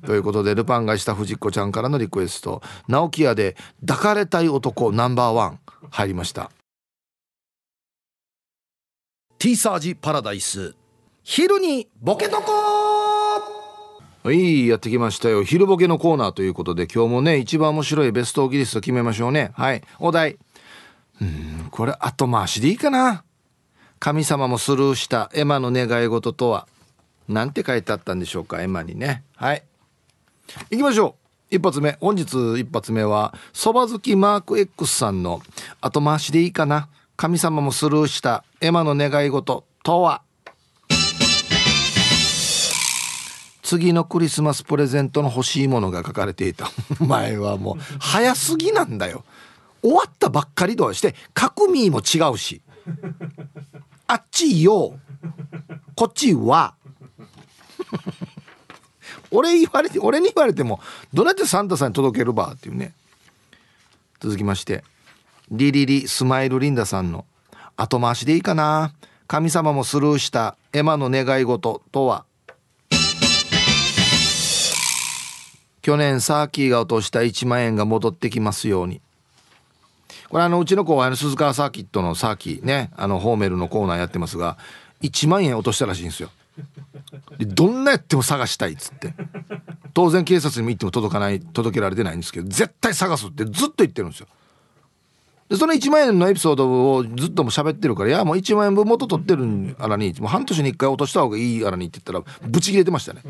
[0.07, 2.63] ということでルパンがした藤子ちゃんからのリクエスト。
[2.87, 5.61] 直木屋で抱かれたい男ナンバーワン。
[5.91, 6.51] 入りました。
[9.39, 10.75] ティーサージパラダイス。
[11.23, 12.78] 昼にボケとこ
[14.25, 15.45] はいやってきましたよ。
[15.45, 19.53] 昼ボケのコーナーということで今日もね一番面白いベストオギリスト決めましょうね。
[19.55, 20.39] はいお題。
[21.21, 23.25] うんこれ後回しでいいかな。
[24.01, 26.67] 神様もスルーしたエマの願い事とは。
[27.29, 29.23] なんて書いてあったんでしょうかエマにね。
[29.37, 29.63] はい。
[30.71, 31.17] 行きましょ
[31.51, 31.57] う。
[31.57, 31.97] 一発目。
[32.01, 35.43] 本日一発目はそば好きマーク X さんの
[35.81, 36.89] 後回しでいいかな。
[37.17, 40.23] 神様もスルーしたエマの願い事とは。
[43.69, 46.71] 次のクリスマスプレゼントの欲しいものが書かれていた。
[47.07, 49.27] 前はもう早すぎなんだよ。
[49.83, 52.63] 終わったばっかりとはして角ミーも違うし。
[54.07, 54.99] あっちよ。
[55.95, 56.77] こっちは。
[59.31, 60.81] 俺言われて俺に言われても
[61.13, 62.95] どうやってサンタさんに届けるばっていうね。
[64.19, 64.83] 続きまして
[65.51, 67.27] リリリスマイルリンダさんの
[67.77, 68.95] 後回しでいいかな。
[69.27, 72.25] 神様もスルーしたエマの願い事とは。
[75.83, 79.01] 去年サーキーが落とした1万円が戻ってきますように。
[80.29, 84.59] これあのうちの後輩の鈴川サーキットのサーキーねあのホーメルのコーナーやってますが
[85.01, 86.31] 1万円落としたらしいんですよ。
[87.39, 89.15] でどんなやっても探したいっつって。
[89.95, 94.27] 当然警察にも行っても届かない届けられてないんですけど絶対探すってずっと言ってるんですよ。
[95.49, 103.23] でその1万円のエピソードをずっとも喋ってるから「いやもう1万円分元取ってるんあらにもう半年に1回落とした方がいいあらに」って言ったらブチ切れてましたね。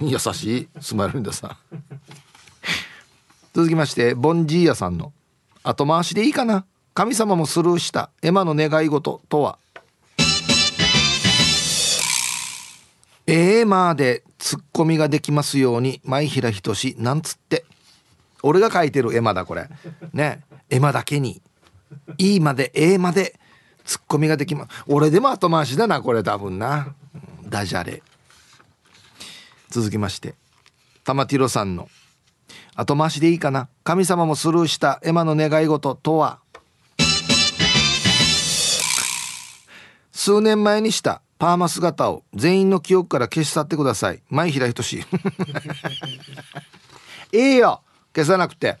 [0.00, 1.56] 優しいスマイルンダさん。
[3.52, 5.12] 続きましてボンジーヤさんの
[5.64, 6.64] 「後回しでいいかな。
[6.94, 9.58] 神様もスルーしたエマの願い事とは」
[13.26, 17.64] ええまーでツッコミができますように前平仁なんつって。
[18.42, 19.68] 俺が書いてる絵馬だこれ。
[20.12, 20.44] ね。
[20.70, 21.42] 絵馬だけに
[22.18, 23.38] 「いいまでええまで
[23.84, 24.84] ツッコミができます。
[24.86, 26.94] 俺でも後回しだなこれ多分な。
[27.48, 28.02] ダジャレ。
[29.70, 30.34] 続きまして
[31.04, 31.88] 玉ティロさんの
[32.74, 33.68] 「後回しでいいかな？
[33.84, 36.40] 神様もスルーしたエマの願い事とは」
[40.12, 44.20] 数年前にしたパーマ姿を全員の記憶から消し去ってください。
[44.28, 44.98] 前平仁
[47.32, 47.82] いいよ！
[48.14, 48.78] 消さなくて。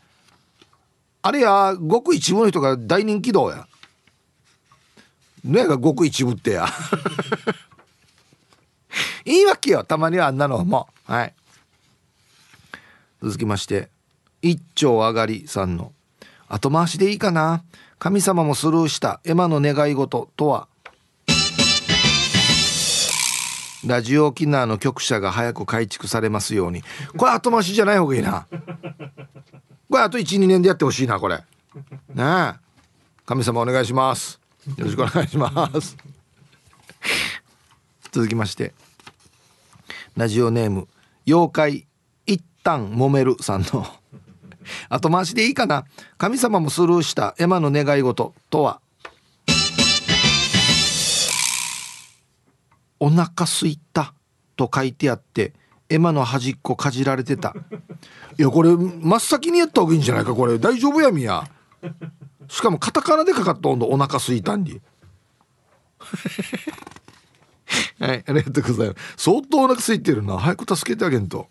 [1.22, 3.68] あれやごく一部の人が大人気道や。
[5.44, 6.66] ねがごく一部ってや。
[9.24, 9.84] いいわけよ。
[9.84, 10.88] たまにはあんなのも。
[11.04, 11.34] はい。
[13.22, 13.88] 続きまして
[14.42, 15.92] 一丁上がりさんの
[16.48, 17.62] 後回しでいいかな。
[17.98, 20.68] 神様もスルーしたエマの願い事とは？
[23.84, 26.82] ラジオ沖縄の局舎が早く改築されますように。
[27.16, 28.46] これ後回しじゃない方がいいな。
[29.90, 31.36] これあと12年でやってほしいなこれ。
[31.36, 31.44] ね
[32.16, 32.52] え。
[33.26, 34.40] 神様お願いします。
[34.76, 35.96] よろしくお願いします。
[38.12, 38.72] 続きまして
[40.16, 40.88] ラジオネーム
[41.26, 41.86] 妖怪
[42.26, 43.86] 一旦揉めるさんの。
[44.88, 45.84] 後回しでいいかな。
[46.18, 48.80] 神様もスルーしたエマの願い事とは。
[53.00, 54.12] お腹すいた
[54.56, 55.52] と書いてあって
[55.88, 57.54] エマの端っこかじられてた。
[58.38, 60.58] いやこれ真っ先にやった方がいいんじゃないかこれ。
[60.58, 61.48] 大丈夫やみや。
[62.48, 64.80] しかもカタカナでかかった温度お腹すいたんに。
[68.00, 69.14] はいありがとうございます。
[69.16, 70.38] 相当お腹空いてるな。
[70.38, 71.48] 早く助けてあげんと。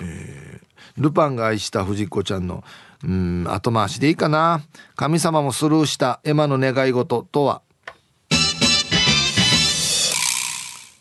[0.00, 2.64] えー、ルパンが愛した藤子ちゃんの
[3.04, 4.62] うん後回しでいいかな。
[4.96, 7.62] 神様もスルーしたエマの願い事とは。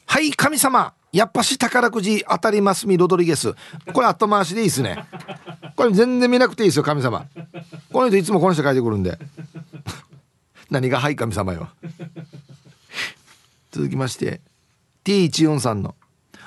[0.05, 0.93] はい神様。
[1.13, 3.55] やっぱし宝くじ当たりますみロドリゲス。
[3.93, 5.05] これ後回しでいいですね。
[5.75, 7.25] これ全然見なくていいですよ神様。
[7.91, 9.17] この人いつもこの人書いてくるんで。
[10.69, 11.69] 何がはい神様よ。
[13.77, 14.41] 続きまして
[15.05, 15.93] T14 さんの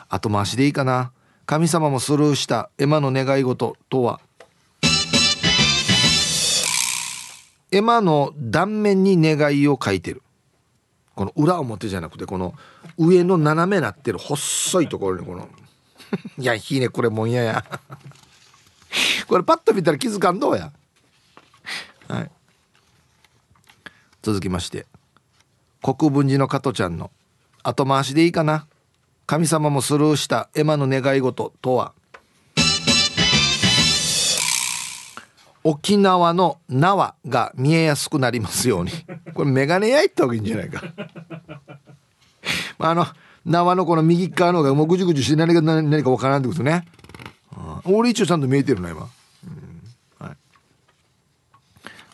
[0.09, 1.13] 後回しでいいかな。
[1.47, 4.21] 神様もスルーしたエマの願い事とは？
[7.71, 10.23] 絵馬の断面に願いを書いてる。
[11.15, 12.55] この裏表じゃなくてこの
[12.99, 15.49] 上の斜めなってる細いところにこの
[16.37, 17.65] いやいいねこれもんやや。
[19.29, 20.73] これパッと見たら気づかんどうや。
[22.09, 22.31] はい。
[24.21, 24.87] 続きまして
[25.81, 27.13] 国分寺の加トちゃんの
[27.63, 28.67] 後回しでいいかな。
[29.27, 31.93] 神様もスルーしたエマの願い事とは。
[35.63, 38.93] 沖縄の縄が見えやすくなりますように。
[39.35, 40.83] これメガネ焼いた方がいいんじゃないか。
[42.79, 43.07] あの
[43.45, 46.87] 縄のこの右側のがもうぐじゅぐじゅして何が何かわからんってことね、
[47.85, 50.27] うん、俺一応ちゃんと見えてるな今、うん。
[50.27, 50.37] はい、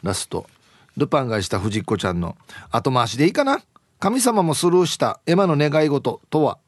[0.02, 0.46] ラスト。
[0.96, 2.36] ルパンがした藤子ちゃんの
[2.70, 3.60] 後回しでいいかな。
[3.98, 6.58] 神様もスルーしたエマの願い事とは？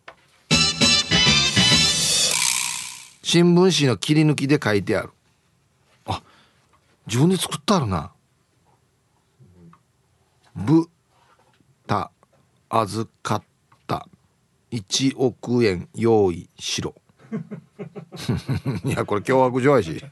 [3.22, 5.10] 新聞紙の切り抜きで書いてある。
[6.06, 6.22] あ
[7.06, 8.12] 自分で作ったあるな。
[10.56, 10.88] ぶ
[11.86, 12.10] た
[12.70, 13.42] 預かっ
[13.86, 14.08] た。
[14.70, 16.94] 1億円用意しろ。
[18.84, 20.02] いやこれ脅迫状やし。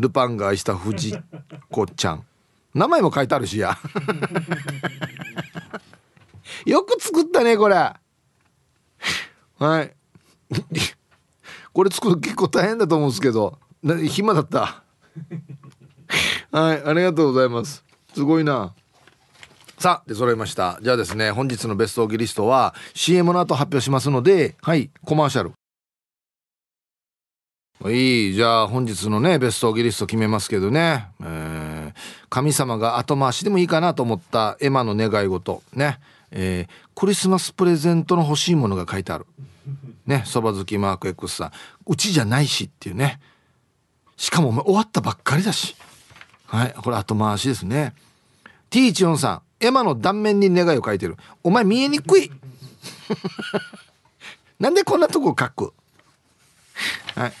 [0.00, 1.16] ルパンが愛した藤
[1.70, 2.26] 子ちゃん。
[2.74, 3.78] 名前も書いてあるしや。
[6.66, 7.76] よく作ったねこれ。
[9.58, 9.94] はい。
[11.72, 13.58] これ作る結構大変だと思うんですけど。
[14.08, 14.82] 暇だった。
[16.50, 17.84] はいありがとうございます。
[18.14, 18.74] すごいな。
[19.78, 20.78] さあ、で揃いました。
[20.82, 25.52] じゃあですね、本日のベストオギリストは CM の後発表しますので、はい、コマーシャル。
[27.86, 31.92] いい、じゃあ本日のね、ベストオギリスト決めますけどね、えー、
[32.28, 36.00] 神様が後回しでもいいかなと思ったエマの願い事、ね、
[36.30, 39.26] えー、クリスマスプレゼントの欲しいものが書いてある。
[40.06, 41.52] ね、そば好きマーク X さん、
[41.86, 43.20] うちじゃないしっていうね。
[44.16, 45.76] しかも終わったばっかりだし。
[46.46, 47.94] はい、これ後回しですね。
[48.70, 51.16] T14 さん、エマの断面に願いを書いてる。
[51.42, 52.30] お前見えにくい。
[54.58, 55.74] なんでこんなとこ書く？
[57.14, 57.32] はい。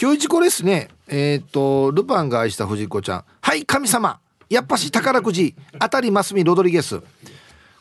[0.00, 0.88] 今日一これですね。
[1.08, 3.24] えっ、ー、とルパンが愛した藤子ちゃん。
[3.40, 4.18] はい神様。
[4.50, 5.54] やっぱし宝くじ。
[5.78, 7.00] 当たりますみロドリゲス。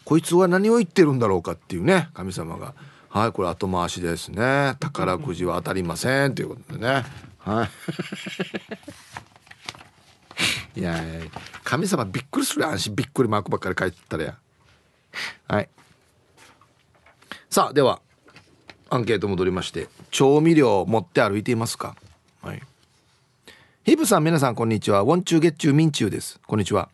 [0.06, 2.74] こいつは何を言ってるんだろうかっていうね神様が。
[3.10, 4.76] はいこれ後回しですね。
[4.80, 7.06] 宝くじは当たりませんということでね。
[7.39, 7.70] は
[10.76, 10.80] い。
[10.80, 10.99] いや
[11.64, 14.38] 神様びっくりする安心びっくりマークばっかり書いてたらや。
[15.47, 15.70] はい。
[17.51, 18.01] さあでは
[18.89, 21.95] アンケート戻りまして調味料持って歩いていますか？
[22.41, 22.62] はい。
[23.84, 25.01] ヒブさん皆さんこんにちは。
[25.01, 26.39] ウォンチューゲッチューミンチューです。
[26.47, 26.89] こんにちは。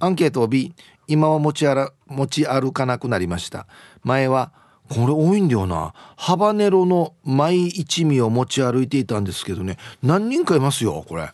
[0.00, 0.74] アンケートを B
[1.06, 3.66] 今は持ち歩持ち歩かなくなりました。
[4.02, 4.52] 前は
[4.88, 5.94] これ多いんだよな。
[6.16, 9.78] ハバネロの毎一味を持ち歩いていたんですけどね。
[10.02, 11.32] 何人かいますよこれ。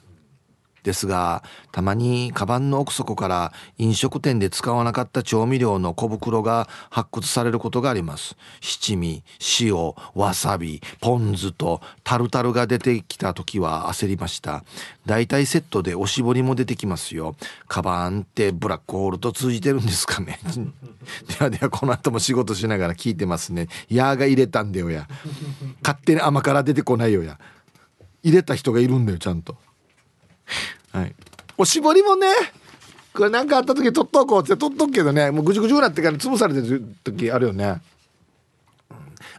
[0.83, 8.37] ですがたまにカバンの奥底から飲食店で使わなかった調味料の小袋が発掘されることがあります。
[8.61, 9.23] 七味
[9.61, 9.75] 塩
[10.15, 14.65] わさびポン酢とタルタルが出てきた時は焦りました。
[15.07, 17.37] だいたいセットでおしぼりも出てきますよ。
[17.69, 20.39] カバンってブラックホールと通じてるんですかね。
[21.29, 23.69] ではではこの後も仕事しながら聞いてますね。
[23.89, 25.09] やーが入れたんだよや。
[25.83, 27.39] 勝手に甘辛出てこないよや。
[28.23, 29.57] 入れた人がいるんだよちゃんと。
[30.93, 31.15] はい、
[31.57, 32.27] おしぼりもね
[33.15, 37.81] これ何かあった時取っとこうって取っとくけどねもうぐじゅぐじゅなってから潰されてる時あるよね。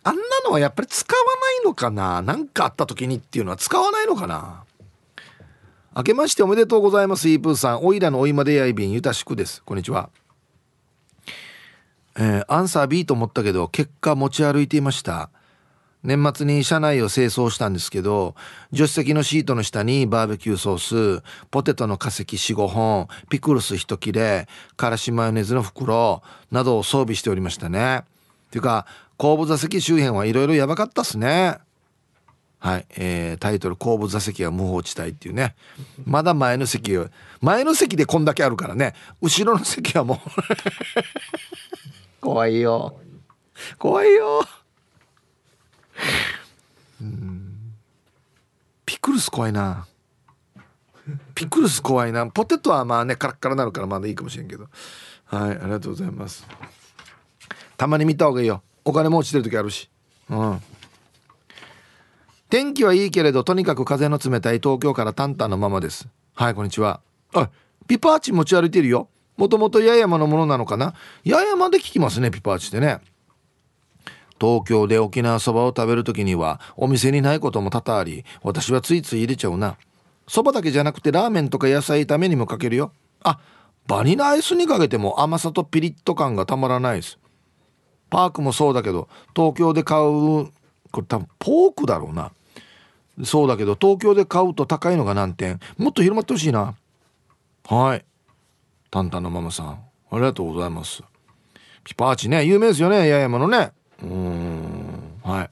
[0.03, 2.21] あんなのはやっぱり使わないのかな？
[2.21, 4.63] 何かあった時にっていうのは使わないのかな？
[5.95, 7.83] 明けましておめでとうございますイープーさん。
[7.83, 9.61] おいらのおいまでやいびんゆたしくです。
[9.63, 10.09] こんにちは。
[12.17, 15.29] えー、アンサー B と思ったけど結果持ち歩いていました。
[16.03, 18.35] 年末に車内を清掃したんですけど
[18.71, 24.47] 助手席のシートの下にバーベキューソースポテトの化石45本ピクルス1切れ
[24.77, 27.97] からしマヨネーズの袋などを装備しておりましたね。
[27.97, 28.03] っ
[28.51, 28.87] ていうか
[29.17, 31.59] 後部座席周辺はいろいろやばかったっすね。
[32.57, 35.55] はい、えー、タイトル「後部座席は無法地帯」っていうね。
[36.05, 36.97] まだ前の席
[37.41, 38.93] 前の席でこんだけあるからね。
[39.21, 40.19] 後ろの席はもう
[42.21, 42.99] 怖いよ。
[43.77, 44.43] 怖いよ。
[48.85, 49.87] ピクルス怖いな。
[51.33, 52.27] ピクルス怖いな。
[52.27, 54.67] ポテトはまあねカラッカラになるからまだいいかもしれんけど。
[55.25, 56.45] はいありがとうございます。
[57.77, 58.61] たまに見た方がいいよ。
[58.85, 59.89] お金も落ちてる時あるし。
[60.29, 60.61] うん。
[62.49, 66.07] 天気はいいけれどとにかく風の冷たい東京からタンタンのままです。
[66.33, 67.01] はいこんにちは。
[67.33, 67.49] あ
[67.87, 69.07] ピパーチ持ち歩いてるよ。
[69.37, 70.93] もともと八重山のものなのかな。
[71.25, 72.99] 八重山で聞きますねピパーチってね。
[74.41, 79.77] 東京で沖縄そばを食べる時にはお店にないことも多々あり私はついつい入れちゃうな。
[80.27, 82.91] そばだけじゃなくてラーメンとか野菜炒めにもかけるよ。
[83.21, 83.39] あ
[83.85, 87.19] バニラアイスにかけても甘さとピリッと感がたまらないです。
[88.09, 90.47] パークもそうだけど東京で買う
[90.91, 92.31] これ多分ポークだろうな。
[93.23, 95.59] そうだけど東京で買うと高いのが何点。
[95.77, 96.75] もっと広まってほしいな。
[97.65, 98.05] はい。
[98.89, 101.03] タンタンのママさんありがとうございます。
[101.83, 103.71] ピパーチね有名ですよね八重山のね。
[104.01, 105.21] うん。
[105.23, 105.49] はい。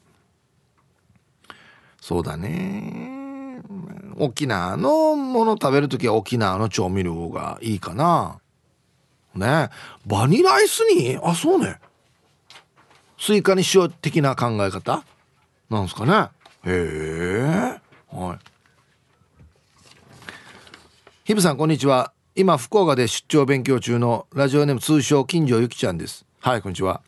[2.01, 3.61] そうだね。
[4.17, 8.39] 沖縄のもの食べる時は沖縄の調味料がいいかな。
[9.35, 9.69] ね。
[10.05, 11.19] バニラアイスに？
[11.21, 11.79] あそうね。
[13.19, 15.03] スイカに塩的な考え方？
[15.69, 16.29] なんですかね。
[16.65, 17.79] へえ。
[18.11, 18.39] はい。
[21.23, 22.11] ひぶさんこんにちは。
[22.35, 26.25] 今福岡で出張勉強中のラジオネーム通称金城ゆきちゃんです。
[26.39, 27.01] はいこんにちは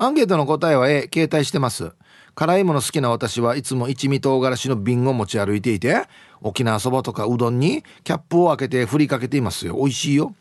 [0.00, 1.92] アンケートの答えは A 携帯してます。
[2.36, 6.04] 辛いもの好きな私はいつも一味唐辛子の瓶を持ち歩いていて
[6.40, 9.74] 沖縄そばとかうどんにキャップを開けて振りかけていますよ。
[9.74, 10.36] 美味しいよ。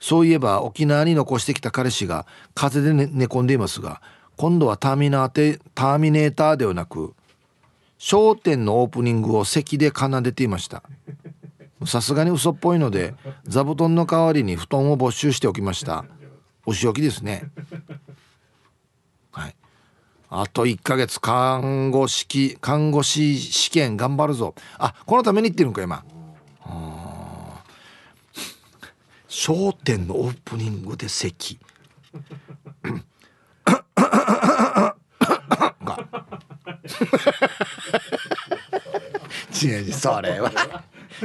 [0.00, 4.02] そういえば沖縄に残してきた彼氏が風邪で、寝込んでいますが
[4.36, 7.14] 今度はターミナーテターミネーターではなく
[8.12, 10.82] 『笑点』のオープニングを席で奏でていました。
[11.84, 13.14] さすがに嘘っぽいので
[13.44, 16.04] 座布団の代わりに布団を没収しておきました。
[16.66, 17.44] お仕置きですね。
[20.28, 24.54] あと1ヶ月看護師看護師試験頑張るぞ。
[24.78, 26.04] あこのために言ってるんか今。
[29.28, 31.58] 商店のオープニングで席。
[39.62, 40.50] 違う違うそれは。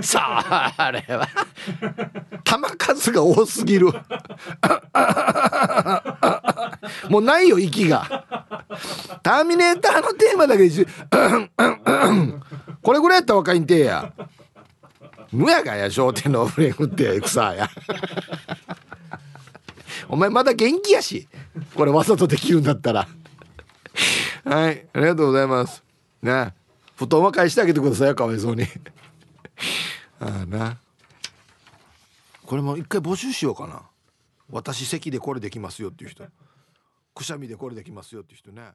[0.02, 1.28] それは。
[2.44, 3.92] 球数が多すぎる。
[7.10, 8.26] もうないよ息が。
[9.24, 10.86] ターミネーターのテーマだけで
[12.82, 14.14] これぐらいやったら若いんてや。
[15.32, 17.70] むやがや商店のオフレームって草や。
[20.10, 21.28] お前まだ元気やし
[21.76, 23.08] これわざとできるんだったら。
[24.44, 25.84] はいありがとうございます。
[26.22, 26.54] ね
[26.96, 28.64] 布団は返してあげてくださいかわいそうに。
[30.20, 30.78] ああな
[32.46, 33.84] これも一回募集しようかな。
[34.50, 36.26] 私席でこれできますよっていう人。
[37.14, 38.72] くしゃみでこれできますよっていう人ね。